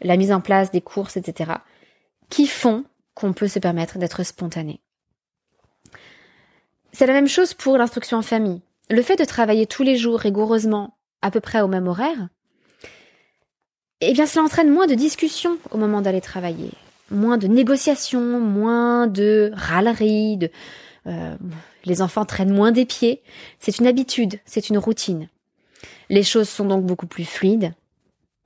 la 0.00 0.16
mise 0.16 0.32
en 0.32 0.40
place 0.40 0.70
des 0.70 0.80
courses, 0.80 1.16
etc., 1.16 1.52
qui 2.30 2.46
font 2.46 2.84
qu'on 3.14 3.32
peut 3.32 3.48
se 3.48 3.58
permettre 3.58 3.98
d'être 3.98 4.22
spontané. 4.22 4.80
C'est 6.92 7.06
la 7.06 7.12
même 7.12 7.28
chose 7.28 7.54
pour 7.54 7.76
l'instruction 7.76 8.18
en 8.18 8.22
famille. 8.22 8.62
Le 8.90 9.02
fait 9.02 9.16
de 9.16 9.24
travailler 9.24 9.66
tous 9.66 9.82
les 9.82 9.96
jours 9.96 10.20
rigoureusement, 10.20 10.96
à 11.22 11.30
peu 11.30 11.40
près 11.40 11.60
au 11.60 11.68
même 11.68 11.88
horaire, 11.88 12.28
eh 14.08 14.12
bien 14.12 14.26
cela 14.26 14.44
entraîne 14.44 14.70
moins 14.70 14.86
de 14.86 14.94
discussions 14.94 15.58
au 15.70 15.78
moment 15.78 16.00
d'aller 16.00 16.20
travailler, 16.20 16.70
moins 17.10 17.38
de 17.38 17.46
négociations, 17.46 18.40
moins 18.40 19.06
de 19.06 19.52
râleries, 19.54 20.50
euh, 21.06 21.36
les 21.84 22.02
enfants 22.02 22.24
traînent 22.24 22.54
moins 22.54 22.72
des 22.72 22.84
pieds. 22.84 23.22
C'est 23.58 23.78
une 23.78 23.86
habitude, 23.86 24.38
c'est 24.44 24.68
une 24.68 24.78
routine. 24.78 25.28
Les 26.08 26.22
choses 26.22 26.48
sont 26.48 26.64
donc 26.64 26.84
beaucoup 26.84 27.06
plus 27.06 27.24
fluides. 27.24 27.74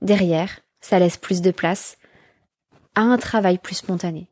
Derrière, 0.01 0.59
ça 0.79 0.99
laisse 0.99 1.17
plus 1.17 1.41
de 1.41 1.51
place 1.51 1.97
à 2.95 3.01
un 3.01 3.17
travail 3.17 3.57
plus 3.57 3.75
spontané. 3.75 4.27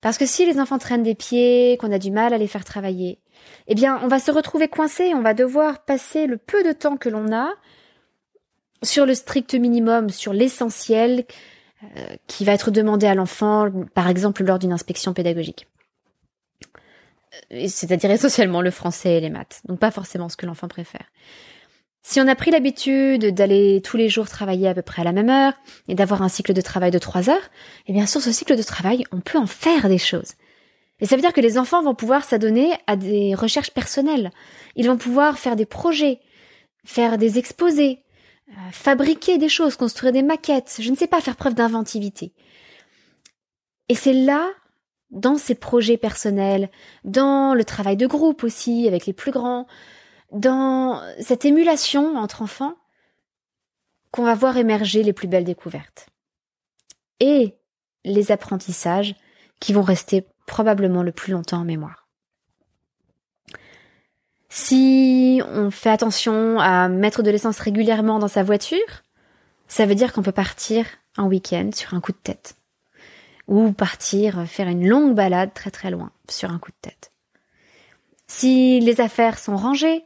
Parce 0.00 0.16
que 0.16 0.26
si 0.26 0.46
les 0.46 0.60
enfants 0.60 0.78
traînent 0.78 1.02
des 1.02 1.14
pieds, 1.14 1.76
qu'on 1.80 1.92
a 1.92 1.98
du 1.98 2.10
mal 2.10 2.32
à 2.32 2.38
les 2.38 2.46
faire 2.46 2.64
travailler, 2.64 3.18
eh 3.66 3.74
bien, 3.74 3.98
on 4.02 4.08
va 4.08 4.20
se 4.20 4.30
retrouver 4.30 4.68
coincé, 4.68 5.12
on 5.14 5.22
va 5.22 5.34
devoir 5.34 5.84
passer 5.84 6.26
le 6.26 6.36
peu 6.36 6.62
de 6.62 6.72
temps 6.72 6.96
que 6.96 7.08
l'on 7.08 7.32
a 7.32 7.50
sur 8.82 9.06
le 9.06 9.14
strict 9.14 9.54
minimum, 9.54 10.10
sur 10.10 10.32
l'essentiel 10.32 11.24
euh, 11.96 12.16
qui 12.26 12.44
va 12.44 12.52
être 12.52 12.70
demandé 12.70 13.06
à 13.06 13.14
l'enfant, 13.14 13.70
par 13.94 14.08
exemple 14.08 14.44
lors 14.44 14.58
d'une 14.58 14.72
inspection 14.72 15.12
pédagogique. 15.12 15.66
Euh, 17.52 17.66
c'est-à-dire 17.68 18.10
essentiellement 18.10 18.62
le 18.62 18.70
français 18.70 19.16
et 19.16 19.20
les 19.20 19.30
maths, 19.30 19.60
donc 19.66 19.78
pas 19.78 19.90
forcément 19.90 20.28
ce 20.28 20.36
que 20.36 20.46
l'enfant 20.46 20.68
préfère. 20.68 21.06
Si 22.02 22.20
on 22.20 22.28
a 22.28 22.34
pris 22.34 22.50
l'habitude 22.50 23.34
d'aller 23.34 23.82
tous 23.84 23.96
les 23.96 24.08
jours 24.08 24.28
travailler 24.28 24.68
à 24.68 24.74
peu 24.74 24.82
près 24.82 25.02
à 25.02 25.04
la 25.04 25.12
même 25.12 25.28
heure 25.28 25.52
et 25.88 25.94
d'avoir 25.94 26.22
un 26.22 26.28
cycle 26.28 26.54
de 26.54 26.60
travail 26.60 26.90
de 26.90 26.98
trois 26.98 27.28
heures, 27.28 27.50
eh 27.86 27.92
bien 27.92 28.06
sur 28.06 28.20
ce 28.20 28.32
cycle 28.32 28.56
de 28.56 28.62
travail, 28.62 29.04
on 29.12 29.20
peut 29.20 29.38
en 29.38 29.46
faire 29.46 29.88
des 29.88 29.98
choses. 29.98 30.32
Et 31.00 31.06
ça 31.06 31.16
veut 31.16 31.22
dire 31.22 31.32
que 31.32 31.40
les 31.40 31.58
enfants 31.58 31.82
vont 31.82 31.94
pouvoir 31.94 32.24
s'adonner 32.24 32.72
à 32.86 32.96
des 32.96 33.34
recherches 33.34 33.72
personnelles. 33.72 34.30
Ils 34.74 34.86
vont 34.86 34.96
pouvoir 34.96 35.38
faire 35.38 35.54
des 35.54 35.66
projets, 35.66 36.20
faire 36.84 37.18
des 37.18 37.38
exposés, 37.38 38.00
euh, 38.50 38.70
fabriquer 38.72 39.38
des 39.38 39.48
choses, 39.48 39.76
construire 39.76 40.12
des 40.12 40.22
maquettes, 40.22 40.78
je 40.80 40.90
ne 40.90 40.96
sais 40.96 41.06
pas, 41.06 41.20
faire 41.20 41.36
preuve 41.36 41.54
d'inventivité. 41.54 42.32
Et 43.88 43.94
c'est 43.94 44.12
là, 44.12 44.48
dans 45.10 45.36
ces 45.36 45.54
projets 45.54 45.96
personnels, 45.96 46.70
dans 47.04 47.54
le 47.54 47.64
travail 47.64 47.96
de 47.96 48.06
groupe 48.06 48.44
aussi, 48.44 48.86
avec 48.86 49.06
les 49.06 49.12
plus 49.12 49.32
grands, 49.32 49.66
dans 50.32 51.02
cette 51.20 51.44
émulation 51.44 52.16
entre 52.16 52.42
enfants, 52.42 52.74
qu'on 54.10 54.24
va 54.24 54.34
voir 54.34 54.56
émerger 54.56 55.02
les 55.02 55.12
plus 55.12 55.28
belles 55.28 55.44
découvertes. 55.44 56.08
Et 57.20 57.54
les 58.04 58.32
apprentissages 58.32 59.14
qui 59.60 59.72
vont 59.72 59.82
rester 59.82 60.26
probablement 60.46 61.02
le 61.02 61.12
plus 61.12 61.32
longtemps 61.32 61.60
en 61.60 61.64
mémoire. 61.64 61.97
Si 64.48 65.42
on 65.46 65.70
fait 65.70 65.90
attention 65.90 66.58
à 66.58 66.88
mettre 66.88 67.22
de 67.22 67.30
l'essence 67.30 67.58
régulièrement 67.58 68.18
dans 68.18 68.28
sa 68.28 68.42
voiture, 68.42 68.78
ça 69.66 69.84
veut 69.84 69.94
dire 69.94 70.12
qu'on 70.12 70.22
peut 70.22 70.32
partir 70.32 70.86
un 71.16 71.26
week-end 71.26 71.70
sur 71.74 71.94
un 71.94 72.00
coup 72.00 72.12
de 72.12 72.18
tête. 72.22 72.56
Ou 73.46 73.72
partir 73.72 74.46
faire 74.46 74.68
une 74.68 74.86
longue 74.86 75.14
balade 75.14 75.52
très 75.54 75.70
très 75.70 75.90
loin 75.90 76.12
sur 76.28 76.50
un 76.50 76.58
coup 76.58 76.70
de 76.70 76.88
tête. 76.88 77.12
Si 78.26 78.80
les 78.80 79.00
affaires 79.00 79.38
sont 79.38 79.56
rangées, 79.56 80.04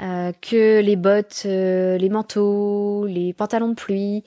euh, 0.00 0.32
que 0.40 0.80
les 0.80 0.96
bottes, 0.96 1.42
euh, 1.46 1.96
les 1.98 2.08
manteaux, 2.08 3.06
les 3.06 3.32
pantalons 3.32 3.68
de 3.68 3.74
pluie, 3.74 4.24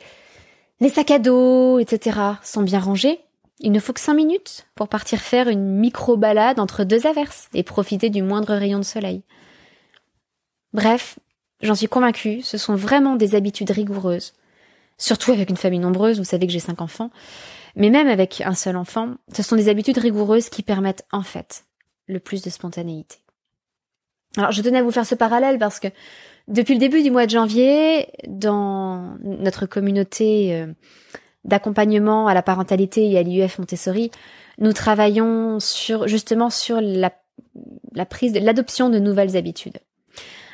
les 0.80 0.90
sacs 0.90 1.12
à 1.12 1.20
dos, 1.20 1.80
etc. 1.80 2.20
sont 2.44 2.62
bien 2.62 2.80
rangés, 2.80 3.20
il 3.60 3.72
ne 3.72 3.80
faut 3.80 3.94
que 3.94 4.00
cinq 4.00 4.14
minutes 4.14 4.68
pour 4.76 4.88
partir 4.88 5.20
faire 5.20 5.50
une 5.50 5.78
micro-balade 5.78 6.60
entre 6.60 6.84
deux 6.84 7.08
averses 7.08 7.50
et 7.54 7.64
profiter 7.64 8.10
du 8.10 8.22
moindre 8.22 8.54
rayon 8.54 8.80
de 8.80 8.84
soleil. 8.84 9.24
Bref, 10.74 11.18
j'en 11.62 11.76
suis 11.76 11.88
convaincue, 11.88 12.42
ce 12.42 12.58
sont 12.58 12.76
vraiment 12.76 13.16
des 13.16 13.36
habitudes 13.36 13.72
rigoureuses. 13.72 14.34
Surtout 15.00 15.32
avec 15.32 15.50
une 15.50 15.58
famille 15.58 15.80
nombreuse, 15.80 16.18
vous 16.18 16.24
savez 16.24 16.48
que 16.48 16.54
j'ai 16.54 16.60
cinq 16.60 16.82
enfants. 16.82 17.12
Mais 17.76 17.90
même 17.90 18.08
avec 18.08 18.42
un 18.42 18.54
seul 18.54 18.76
enfant, 18.76 19.16
ce 19.34 19.44
sont 19.44 19.56
des 19.56 19.70
habitudes 19.70 19.98
rigoureuses 19.98 20.50
qui 20.50 20.64
permettent 20.64 21.06
en 21.12 21.22
fait 21.22 21.66
le 22.08 22.20
plus 22.20 22.42
de 22.42 22.50
spontanéité. 22.50 23.18
Alors 24.36 24.52
je 24.52 24.62
tenais 24.62 24.80
à 24.80 24.84
vous 24.84 24.92
faire 24.92 25.06
ce 25.06 25.16
parallèle 25.16 25.58
parce 25.58 25.80
que 25.80 25.88
depuis 26.48 26.74
le 26.74 26.80
début 26.80 27.04
du 27.04 27.12
mois 27.12 27.26
de 27.26 27.32
janvier, 27.32 28.08
dans 28.28 29.18
notre 29.22 29.66
communauté 29.66 30.56
euh, 30.56 30.68
d'accompagnement 31.48 32.28
à 32.28 32.34
la 32.34 32.44
parentalité 32.44 33.10
et 33.10 33.18
à 33.18 33.24
l'IUF 33.24 33.60
Montessori, 33.60 34.12
nous 34.60 34.74
travaillons 34.74 35.60
sur 35.60 36.08
justement 36.08 36.50
sur 36.50 36.80
la, 36.82 37.12
la 37.94 38.06
prise, 38.06 38.34
l'adoption 38.34 38.90
de 38.90 39.00
nouvelles 39.00 39.38
habitudes. 39.38 39.80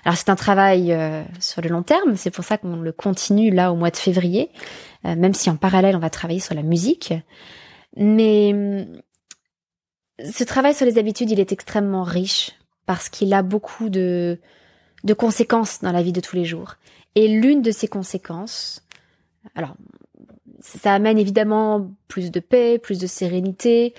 Alors 0.06 0.17
c'est 0.17 0.29
un 0.29 0.36
travail 0.36 0.91
euh, 0.91 1.23
sur 1.39 1.62
le 1.62 1.69
long 1.69 1.84
terme, 1.84 2.15
c'est 2.15 2.32
pour 2.32 2.43
ça 2.43 2.58
qu'on 2.58 2.75
le 2.75 2.91
continue 2.91 3.51
là 3.51 3.71
au 3.71 3.75
mois 3.75 3.89
de 3.89 3.97
février, 3.97 4.49
euh, 5.06 5.15
même 5.15 5.34
si 5.34 5.49
en 5.49 5.56
parallèle 5.56 5.95
on 5.95 5.99
va 5.99 6.10
travailler 6.10 6.41
sur 6.41 6.56
la 6.56 6.63
musique. 6.63 7.13
Mais 7.95 8.88
ce 10.19 10.43
travail 10.43 10.73
sur 10.73 10.86
les 10.86 10.97
habitudes, 10.97 11.32
il 11.32 11.39
est 11.39 11.51
extrêmement 11.51 12.03
riche 12.03 12.51
parce 12.86 13.08
qu'il 13.10 13.34
a 13.34 13.43
beaucoup 13.43 13.89
de, 13.89 14.39
de 15.03 15.13
conséquences 15.13 15.82
dans 15.82 15.91
la 15.91 16.03
vie 16.03 16.12
de 16.12 16.21
tous 16.21 16.36
les 16.36 16.45
jours. 16.45 16.75
Et 17.15 17.27
l'une 17.27 17.62
de 17.62 17.71
ces 17.71 17.88
conséquences, 17.88 18.84
alors 19.56 19.75
ça 20.63 20.93
amène 20.93 21.17
évidemment 21.17 21.91
plus 22.08 22.32
de 22.32 22.39
paix, 22.39 22.80
plus 22.80 22.97
de 22.97 23.06
sérénité, 23.06 23.93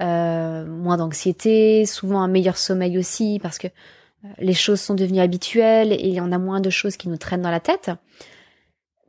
euh, 0.00 0.64
moins 0.64 0.96
d'anxiété, 0.96 1.86
souvent 1.86 2.20
un 2.20 2.28
meilleur 2.28 2.56
sommeil 2.56 2.96
aussi 2.98 3.40
parce 3.42 3.58
que 3.58 3.66
euh, 3.66 4.28
les 4.38 4.54
choses 4.54 4.80
sont 4.80 4.94
devenues 4.94 5.20
habituelles 5.20 5.92
et 5.92 6.06
il 6.06 6.14
y 6.14 6.20
en 6.20 6.30
a 6.30 6.38
moins 6.38 6.60
de 6.60 6.70
choses 6.70 6.96
qui 6.96 7.08
nous 7.08 7.16
traînent 7.16 7.42
dans 7.42 7.50
la 7.50 7.58
tête. 7.58 7.90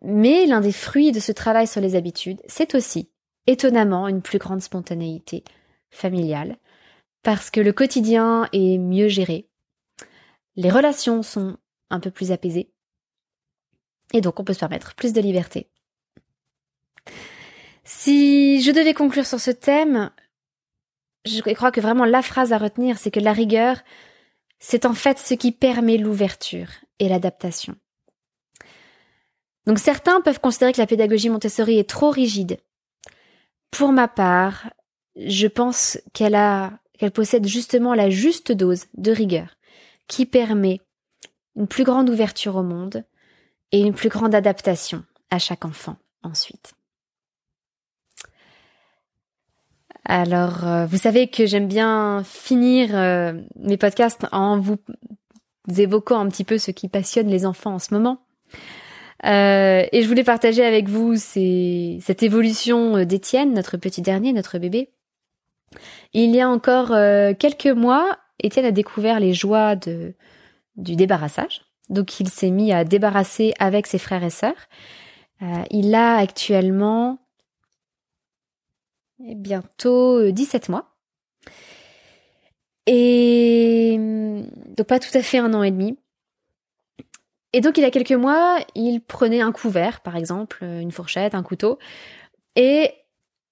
Mais 0.02 0.48
l'un 0.48 0.62
des 0.62 0.72
fruits 0.72 1.12
de 1.12 1.20
ce 1.20 1.32
travail 1.32 1.68
sur 1.68 1.80
les 1.80 1.96
habitudes, 1.96 2.42
c'est 2.48 2.74
aussi, 2.74 3.08
étonnamment, 3.46 4.08
une 4.08 4.24
plus 4.24 4.40
grande 4.40 4.62
spontanéité 4.62 5.44
familiale, 5.92 6.58
parce 7.22 7.52
que 7.52 7.62
le 7.62 7.72
quotidien 7.72 8.50
est 8.52 8.80
mieux 8.80 9.10
géré, 9.10 9.48
les 10.56 10.72
relations 10.72 11.22
sont 11.22 11.58
un 11.92 12.00
peu 12.00 12.10
plus 12.10 12.32
apaisées, 12.32 12.72
et 14.14 14.22
donc 14.22 14.40
on 14.40 14.44
peut 14.44 14.54
se 14.54 14.60
permettre 14.60 14.96
plus 14.96 15.14
de 15.14 15.22
liberté. 15.22 15.70
Si 17.84 18.62
je 18.62 18.72
devais 18.72 18.94
conclure 18.94 19.26
sur 19.26 19.40
ce 19.40 19.52
thème, 19.52 20.12
je 21.26 21.42
crois 21.54 21.72
que 21.72 21.82
vraiment 21.82 22.06
la 22.06 22.22
phrase 22.22 22.54
à 22.54 22.58
retenir, 22.58 22.98
c'est 22.98 23.12
que 23.12 23.20
la 23.20 23.34
rigueur, 23.34 23.78
c'est 24.60 24.86
en 24.86 24.94
fait 24.94 25.20
ce 25.20 25.34
qui 25.34 25.52
permet 25.52 25.98
l'ouverture 25.98 26.70
et 27.00 27.10
l'adaptation. 27.10 27.76
Donc 29.66 29.80
certains 29.80 30.22
peuvent 30.22 30.40
considérer 30.40 30.74
que 30.74 30.82
la 30.82 30.88
pédagogie 30.88 31.30
Montessori 31.30 31.80
est 31.80 31.90
trop 31.90 32.12
rigide. 32.12 32.58
Pour 33.72 33.92
ma 33.92 34.08
part, 34.08 34.70
je 35.16 35.48
pense 35.48 36.00
qu'elle 36.14 36.36
a, 36.36 36.80
qu'elle 36.98 37.12
possède 37.12 37.48
justement 37.48 37.94
la 37.94 38.10
juste 38.10 38.52
dose 38.52 38.86
de 38.96 39.12
rigueur 39.12 39.58
qui 40.08 40.26
permet 40.26 40.82
une 41.56 41.68
plus 41.68 41.84
grande 41.84 42.10
ouverture 42.10 42.56
au 42.56 42.64
monde 42.64 43.04
et 43.72 43.80
une 43.80 43.94
plus 43.94 44.10
grande 44.10 44.36
adaptation 44.36 45.04
à 45.32 45.40
chaque 45.40 45.66
enfant 45.66 45.98
ensuite. 46.22 46.74
Alors, 50.06 50.68
euh, 50.68 50.86
vous 50.86 50.98
savez 50.98 51.28
que 51.28 51.48
j'aime 51.48 51.68
bien 51.68 52.22
finir 52.24 52.90
euh, 52.94 53.34
mes 53.56 53.78
podcasts 53.78 54.28
en 54.32 54.60
vous 54.60 54.78
évoquant 55.76 56.20
un 56.20 56.30
petit 56.30 56.44
peu 56.44 56.60
ce 56.60 56.70
qui 56.70 56.88
passionne 56.88 57.28
les 57.28 57.46
enfants 57.46 57.74
en 57.74 57.80
ce 57.80 57.94
moment. 57.94 58.20
Euh, 59.26 59.84
et 59.92 60.04
je 60.04 60.08
voulais 60.08 60.24
partager 60.24 60.64
avec 60.64 60.88
vous 60.88 61.16
cette 61.16 62.22
évolution 62.22 63.04
d'Étienne, 63.04 63.54
notre 63.54 63.78
petit 63.78 64.04
dernier, 64.04 64.32
notre 64.32 64.60
bébé. 64.60 64.92
Il 66.14 66.30
y 66.36 66.40
a 66.40 66.48
encore 66.48 66.90
quelques 67.40 67.66
mois, 67.66 68.20
Étienne 68.40 68.66
a 68.66 68.72
découvert 68.72 69.20
les 69.20 69.34
joies 69.34 69.76
de, 69.76 70.14
du 70.76 70.96
débarrassage. 70.96 71.62
Donc 71.90 72.20
il 72.20 72.30
s'est 72.30 72.52
mis 72.52 72.72
à 72.72 72.84
débarrasser 72.84 73.54
avec 73.58 73.88
ses 73.88 73.98
frères 73.98 74.24
et 74.24 74.30
sœurs. 74.30 74.68
il 75.72 75.96
a 75.96 76.18
actuellement 76.18 77.25
bientôt 79.20 80.32
17 80.32 80.70
euh, 80.70 80.72
mois. 80.72 80.92
Et 82.88 83.98
donc 84.78 84.88
pas 84.88 85.00
tout 85.00 85.16
à 85.18 85.22
fait 85.22 85.40
un 85.40 85.54
an 85.54 85.64
et 85.64 85.72
demi. 85.72 85.98
Et 87.54 87.62
donc 87.62 87.78
il 87.78 87.82
y 87.82 87.86
a 87.86 87.92
quelques 87.92 88.12
mois, 88.12 88.60
il 88.76 89.02
prenait 89.02 89.42
un 89.42 89.52
couvert, 89.52 90.02
par 90.02 90.18
exemple, 90.18 90.64
une 90.64 90.92
fourchette, 90.92 91.36
un 91.36 91.44
couteau, 91.44 91.80
et 92.56 92.92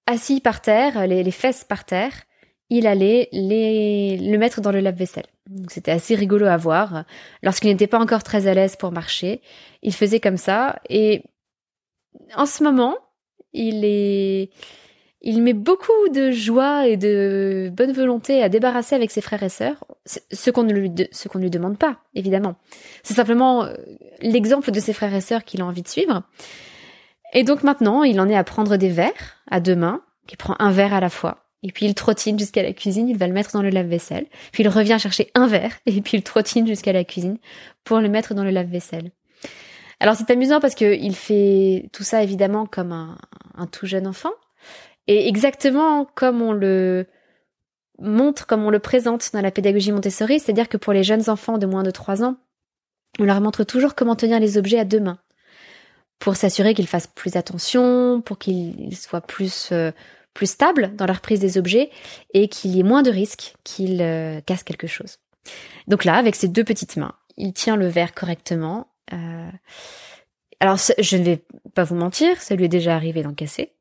assis 0.06 0.40
par 0.40 0.60
terre, 0.60 1.06
les, 1.06 1.30
fesses 1.30 1.64
par 1.64 1.84
terre, 1.84 2.12
il 2.68 2.86
allait 2.86 3.28
les, 3.32 4.18
le 4.18 4.36
mettre 4.36 4.60
dans 4.60 4.72
le 4.72 4.80
lave-vaisselle. 4.80 5.26
C'était 5.68 5.90
assez 5.90 6.14
rigolo 6.14 6.46
à 6.46 6.56
voir. 6.56 7.04
Lorsqu'il 7.42 7.70
n'était 7.70 7.86
pas 7.86 7.98
encore 7.98 8.22
très 8.22 8.46
à 8.46 8.54
l'aise 8.54 8.76
pour 8.76 8.92
marcher, 8.92 9.40
il 9.82 9.94
faisait 9.94 10.20
comme 10.20 10.36
ça. 10.36 10.80
Et 10.88 11.22
en 12.34 12.46
ce 12.46 12.62
moment, 12.62 12.96
il 13.52 13.84
est, 13.84 14.50
il 15.26 15.42
met 15.42 15.54
beaucoup 15.54 16.08
de 16.12 16.30
joie 16.30 16.86
et 16.86 16.98
de 16.98 17.72
bonne 17.72 17.92
volonté 17.92 18.42
à 18.42 18.50
débarrasser 18.50 18.94
avec 18.94 19.10
ses 19.10 19.22
frères 19.22 19.42
et 19.42 19.48
sœurs, 19.48 19.82
ce 20.04 20.50
qu'on 20.50 20.64
ne 20.64 20.72
lui, 20.74 20.92
lui 21.34 21.50
demande 21.50 21.78
pas, 21.78 21.96
évidemment. 22.14 22.56
C'est 23.02 23.14
simplement 23.14 23.64
euh, 23.64 23.72
l'exemple 24.20 24.70
de 24.70 24.78
ses 24.80 24.92
frères 24.92 25.14
et 25.14 25.22
sœurs 25.22 25.44
qu'il 25.44 25.62
a 25.62 25.66
envie 25.66 25.80
de 25.80 25.88
suivre. 25.88 26.24
Et 27.32 27.42
donc 27.42 27.62
maintenant, 27.62 28.02
il 28.02 28.20
en 28.20 28.28
est 28.28 28.36
à 28.36 28.44
prendre 28.44 28.76
des 28.76 28.90
verres 28.90 29.40
à 29.50 29.60
deux 29.60 29.74
mains, 29.74 30.02
qui 30.26 30.36
prend 30.36 30.56
un 30.58 30.70
verre 30.70 30.92
à 30.92 31.00
la 31.00 31.08
fois. 31.08 31.46
Et 31.62 31.72
puis 31.72 31.86
il 31.86 31.94
trottine 31.94 32.38
jusqu'à 32.38 32.62
la 32.62 32.74
cuisine, 32.74 33.08
il 33.08 33.16
va 33.16 33.26
le 33.26 33.32
mettre 33.32 33.52
dans 33.52 33.62
le 33.62 33.70
lave-vaisselle. 33.70 34.26
Puis 34.52 34.62
il 34.62 34.68
revient 34.68 34.98
chercher 35.00 35.30
un 35.34 35.46
verre, 35.46 35.72
et 35.86 36.02
puis 36.02 36.18
il 36.18 36.22
trottine 36.22 36.66
jusqu'à 36.66 36.92
la 36.92 37.02
cuisine 37.02 37.38
pour 37.82 38.00
le 38.00 38.10
mettre 38.10 38.34
dans 38.34 38.44
le 38.44 38.50
lave-vaisselle. 38.50 39.10
Alors 40.00 40.16
c'est 40.16 40.30
amusant 40.30 40.60
parce 40.60 40.74
que 40.74 40.94
il 40.94 41.16
fait 41.16 41.88
tout 41.92 42.02
ça 42.02 42.22
évidemment 42.22 42.66
comme 42.66 42.92
un 42.92 43.66
tout 43.68 43.86
jeune 43.86 44.06
enfant, 44.06 44.32
et 45.06 45.28
exactement 45.28 46.06
comme 46.14 46.42
on 46.42 46.52
le 46.52 47.06
montre, 47.98 48.46
comme 48.46 48.64
on 48.64 48.70
le 48.70 48.78
présente 48.78 49.30
dans 49.32 49.40
la 49.40 49.50
pédagogie 49.50 49.92
Montessori, 49.92 50.40
c'est-à-dire 50.40 50.68
que 50.68 50.76
pour 50.76 50.92
les 50.92 51.04
jeunes 51.04 51.30
enfants 51.30 51.58
de 51.58 51.66
moins 51.66 51.82
de 51.82 51.90
3 51.90 52.24
ans, 52.24 52.36
on 53.18 53.24
leur 53.24 53.40
montre 53.40 53.64
toujours 53.64 53.94
comment 53.94 54.16
tenir 54.16 54.40
les 54.40 54.58
objets 54.58 54.78
à 54.78 54.84
deux 54.84 55.00
mains 55.00 55.18
pour 56.18 56.36
s'assurer 56.36 56.74
qu'ils 56.74 56.86
fassent 56.86 57.06
plus 57.06 57.36
attention, 57.36 58.20
pour 58.20 58.38
qu'ils 58.38 58.96
soient 58.96 59.20
plus 59.20 59.70
euh, 59.72 59.92
plus 60.34 60.50
stables 60.50 60.94
dans 60.96 61.06
leur 61.06 61.20
prise 61.20 61.40
des 61.40 61.56
objets 61.56 61.90
et 62.34 62.48
qu'il 62.48 62.72
y 62.72 62.80
ait 62.80 62.84
moins 62.84 63.02
de 63.02 63.10
risques 63.10 63.54
qu'ils 63.62 64.02
euh, 64.02 64.40
cassent 64.40 64.64
quelque 64.64 64.88
chose. 64.88 65.18
Donc 65.86 66.04
là, 66.04 66.16
avec 66.16 66.34
ses 66.34 66.48
deux 66.48 66.64
petites 66.64 66.96
mains, 66.96 67.14
il 67.36 67.52
tient 67.52 67.76
le 67.76 67.86
verre 67.86 68.14
correctement. 68.14 68.88
Euh... 69.12 69.48
Alors, 70.60 70.76
je 70.76 71.16
ne 71.16 71.22
vais 71.22 71.44
pas 71.74 71.84
vous 71.84 71.94
mentir, 71.94 72.40
ça 72.40 72.54
lui 72.56 72.64
est 72.64 72.68
déjà 72.68 72.96
arrivé 72.96 73.22
d'en 73.22 73.34
casser. 73.34 73.72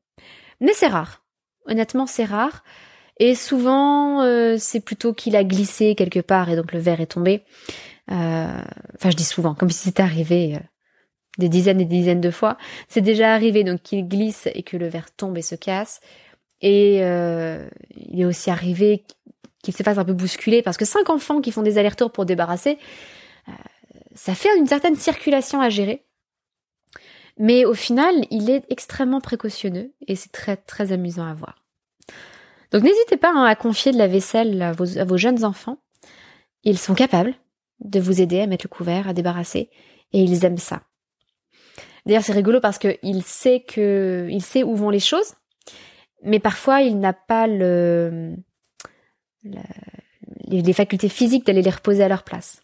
Mais 0.64 0.74
c'est 0.74 0.88
rare. 0.88 1.22
Honnêtement, 1.66 2.08
c'est 2.08 2.24
rare. 2.24 2.64
Et 3.18 3.36
souvent, 3.36 4.22
euh, 4.22 4.56
c'est 4.58 4.80
plutôt 4.80 5.14
qu'il 5.14 5.36
a 5.36 5.44
glissé 5.44 5.94
quelque 5.94 6.22
part 6.22 6.50
et 6.50 6.56
donc 6.56 6.72
le 6.72 6.80
verre 6.80 7.02
est 7.02 7.08
tombé. 7.08 7.44
Euh, 8.10 8.62
enfin, 8.96 9.10
je 9.12 9.16
dis 9.16 9.26
souvent, 9.26 9.56
comme 9.56 9.70
si 9.70 9.80
c'était 9.80 10.02
arrivé 10.02 10.56
euh, 10.56 10.60
des 11.38 11.50
dizaines 11.50 11.82
et 11.82 11.86
des 11.86 11.98
dizaines 11.98 12.22
de 12.22 12.32
fois. 12.32 12.58
C'est 12.88 13.02
déjà 13.02 13.34
arrivé 13.34 13.66
donc 13.66 13.82
qu'il 13.84 14.08
glisse 14.08 14.48
et 14.56 14.64
que 14.64 14.78
le 14.78 14.88
verre 14.88 15.12
tombe 15.12 15.38
et 15.38 15.42
se 15.42 15.56
casse. 15.56 16.00
Et 16.62 17.00
il 17.00 18.22
est 18.22 18.26
aussi 18.26 18.50
arrivé 18.50 19.04
qu'il 19.62 19.76
se 19.76 19.84
fasse 19.84 19.98
un 19.98 20.06
peu 20.06 20.14
bousculer 20.14 20.62
parce 20.62 20.78
que 20.78 20.86
cinq 20.86 21.10
enfants 21.10 21.42
qui 21.42 21.52
font 21.52 21.62
des 21.62 21.78
allers-retours 21.78 22.10
pour 22.10 22.26
débarrasser, 22.26 22.78
ça 24.16 24.34
fait 24.34 24.48
une 24.58 24.68
certaine 24.68 24.96
circulation 24.96 25.60
à 25.60 25.70
gérer. 25.70 26.06
Mais 27.38 27.66
au 27.66 27.74
final, 27.74 28.14
il 28.30 28.50
est 28.50 28.64
extrêmement 28.70 29.22
précautionneux 29.22 29.92
et 30.08 30.16
c'est 30.16 30.32
très 30.32 30.56
très 30.56 30.92
amusant 30.92 31.26
à 31.26 31.34
voir. 31.34 31.64
Donc 32.72 32.84
n'hésitez 32.84 33.18
pas 33.18 33.32
hein, 33.32 33.46
à 33.46 33.56
confier 33.56 33.92
de 33.92 33.98
la 33.98 34.08
vaisselle 34.08 34.62
à 34.62 34.72
vos, 34.72 35.18
jeunes 35.18 35.44
enfants. 35.44 35.78
Ils 36.64 36.78
sont 36.78 36.96
capables 36.96 37.34
de 37.80 38.00
vous 38.00 38.22
aider 38.22 38.42
à 38.42 38.48
mettre 38.48 38.66
le 38.66 38.76
couvert, 38.76 39.08
à 39.08 39.14
débarrasser, 39.14 39.70
et 40.12 40.22
ils 40.22 40.46
aiment 40.46 40.58
ça. 40.58 40.82
D'ailleurs, 42.06 42.24
c'est 42.24 42.34
rigolo 42.34 42.60
parce 42.60 42.80
qu'il 42.80 43.24
sait 43.24 43.62
que, 43.62 44.28
il 44.30 44.42
sait 44.42 44.64
où 44.64 44.76
vont 44.76 44.90
les 44.90 45.00
choses, 45.00 45.34
mais 46.24 46.40
parfois 46.40 46.82
il 46.82 47.00
n'a 47.00 47.14
pas 47.14 47.48
le, 47.48 48.36
les, 50.48 50.74
facultés 50.74 51.10
physiques 51.10 51.46
d'aller 51.46 51.62
les 51.62 51.70
reposer 51.70 52.04
à 52.04 52.08
leur 52.08 52.24
place. 52.24 52.62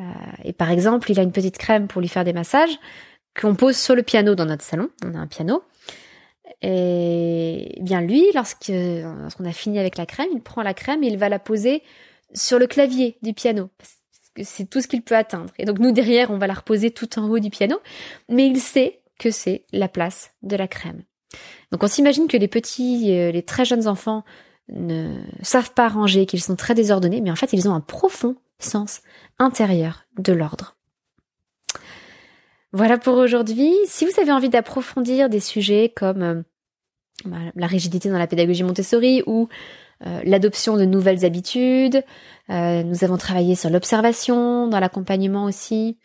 Euh, 0.00 0.02
et 0.42 0.52
par 0.52 0.70
exemple, 0.70 1.10
il 1.10 1.20
a 1.20 1.22
une 1.22 1.32
petite 1.32 1.58
crème 1.58 1.86
pour 1.86 2.00
lui 2.00 2.08
faire 2.08 2.24
des 2.24 2.32
massages, 2.32 2.78
qu'on 3.38 3.54
pose 3.54 3.76
sur 3.76 3.94
le 3.94 4.02
piano 4.02 4.34
dans 4.34 4.46
notre 4.46 4.64
salon. 4.64 4.90
On 5.04 5.14
a 5.14 5.18
un 5.18 5.26
piano. 5.26 5.62
Et 6.62 7.78
bien 7.80 8.00
lui, 8.00 8.24
lorsqu'on 8.34 9.44
a 9.44 9.52
fini 9.52 9.78
avec 9.78 9.96
la 9.96 10.06
crème, 10.06 10.28
il 10.32 10.40
prend 10.40 10.62
la 10.62 10.74
crème 10.74 11.02
et 11.04 11.08
il 11.08 11.18
va 11.18 11.28
la 11.28 11.38
poser 11.38 11.82
sur 12.34 12.58
le 12.58 12.66
clavier 12.66 13.18
du 13.22 13.34
piano. 13.34 13.70
Parce 13.78 13.94
que 14.34 14.42
c'est 14.44 14.64
tout 14.64 14.80
ce 14.80 14.88
qu'il 14.88 15.02
peut 15.02 15.16
atteindre. 15.16 15.52
Et 15.58 15.64
donc 15.64 15.78
nous 15.78 15.92
derrière, 15.92 16.30
on 16.30 16.38
va 16.38 16.46
la 16.46 16.54
reposer 16.54 16.90
tout 16.90 17.18
en 17.18 17.28
haut 17.28 17.38
du 17.38 17.50
piano. 17.50 17.78
Mais 18.28 18.46
il 18.46 18.60
sait 18.60 19.00
que 19.18 19.30
c'est 19.30 19.64
la 19.72 19.88
place 19.88 20.30
de 20.42 20.56
la 20.56 20.68
crème. 20.68 21.02
Donc 21.70 21.82
on 21.82 21.86
s'imagine 21.86 22.28
que 22.28 22.36
les 22.36 22.48
petits, 22.48 23.12
euh, 23.12 23.32
les 23.32 23.42
très 23.42 23.64
jeunes 23.64 23.88
enfants 23.88 24.24
ne 24.68 25.20
savent 25.42 25.72
pas 25.72 25.88
ranger, 25.88 26.26
qu'ils 26.26 26.42
sont 26.42 26.56
très 26.56 26.74
désordonnés, 26.74 27.20
mais 27.20 27.30
en 27.30 27.36
fait 27.36 27.52
ils 27.52 27.68
ont 27.68 27.74
un 27.74 27.80
profond 27.80 28.36
sens 28.58 29.02
intérieur 29.38 30.04
de 30.18 30.32
l'ordre. 30.32 30.76
Voilà 32.74 32.98
pour 32.98 33.18
aujourd'hui. 33.18 33.72
Si 33.86 34.04
vous 34.04 34.20
avez 34.20 34.32
envie 34.32 34.48
d'approfondir 34.48 35.28
des 35.28 35.38
sujets 35.38 35.92
comme 35.94 36.22
euh, 36.22 36.42
bah, 37.24 37.36
la 37.54 37.68
rigidité 37.68 38.08
dans 38.10 38.18
la 38.18 38.26
pédagogie 38.26 38.64
Montessori 38.64 39.22
ou 39.26 39.48
euh, 40.04 40.20
l'adoption 40.24 40.76
de 40.76 40.84
nouvelles 40.84 41.24
habitudes, 41.24 42.02
euh, 42.50 42.82
nous 42.82 43.04
avons 43.04 43.16
travaillé 43.16 43.54
sur 43.54 43.70
l'observation, 43.70 44.66
dans 44.66 44.80
l'accompagnement 44.80 45.44
aussi, 45.44 45.98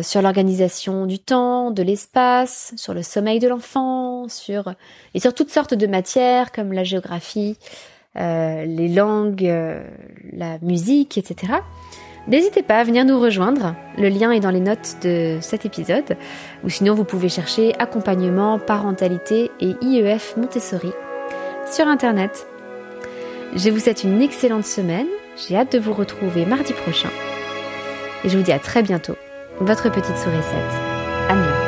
sur 0.00 0.22
l'organisation 0.22 1.04
du 1.04 1.18
temps, 1.18 1.70
de 1.70 1.82
l'espace, 1.82 2.72
sur 2.76 2.94
le 2.94 3.02
sommeil 3.02 3.38
de 3.38 3.48
l'enfant, 3.48 4.28
sur 4.28 4.72
et 5.12 5.20
sur 5.20 5.34
toutes 5.34 5.50
sortes 5.50 5.74
de 5.74 5.86
matières 5.86 6.52
comme 6.52 6.72
la 6.72 6.84
géographie, 6.84 7.58
les 8.14 8.88
langues, 8.88 9.42
la 10.32 10.58
musique, 10.60 11.18
etc. 11.18 11.56
N'hésitez 12.26 12.62
pas 12.62 12.78
à 12.78 12.84
venir 12.84 13.04
nous 13.04 13.20
rejoindre, 13.20 13.74
le 13.98 14.08
lien 14.08 14.30
est 14.30 14.40
dans 14.40 14.50
les 14.50 14.60
notes 14.60 14.96
de 15.02 15.38
cet 15.42 15.66
épisode, 15.66 16.16
ou 16.64 16.70
sinon 16.70 16.94
vous 16.94 17.04
pouvez 17.04 17.28
chercher 17.28 17.74
accompagnement, 17.78 18.58
parentalité 18.58 19.50
et 19.60 19.76
IEF 19.82 20.34
Montessori 20.38 20.92
sur 21.70 21.86
Internet. 21.86 22.46
Je 23.54 23.68
vous 23.68 23.78
souhaite 23.78 24.04
une 24.04 24.22
excellente 24.22 24.64
semaine, 24.64 25.06
j'ai 25.36 25.56
hâte 25.56 25.72
de 25.72 25.78
vous 25.78 25.92
retrouver 25.92 26.46
mardi 26.46 26.72
prochain, 26.72 27.10
et 28.24 28.30
je 28.30 28.38
vous 28.38 28.44
dis 28.44 28.52
à 28.52 28.58
très 28.58 28.82
bientôt, 28.82 29.16
votre 29.60 29.90
petite 29.90 30.16
sourisette, 30.16 30.72
Anne. 31.28 31.63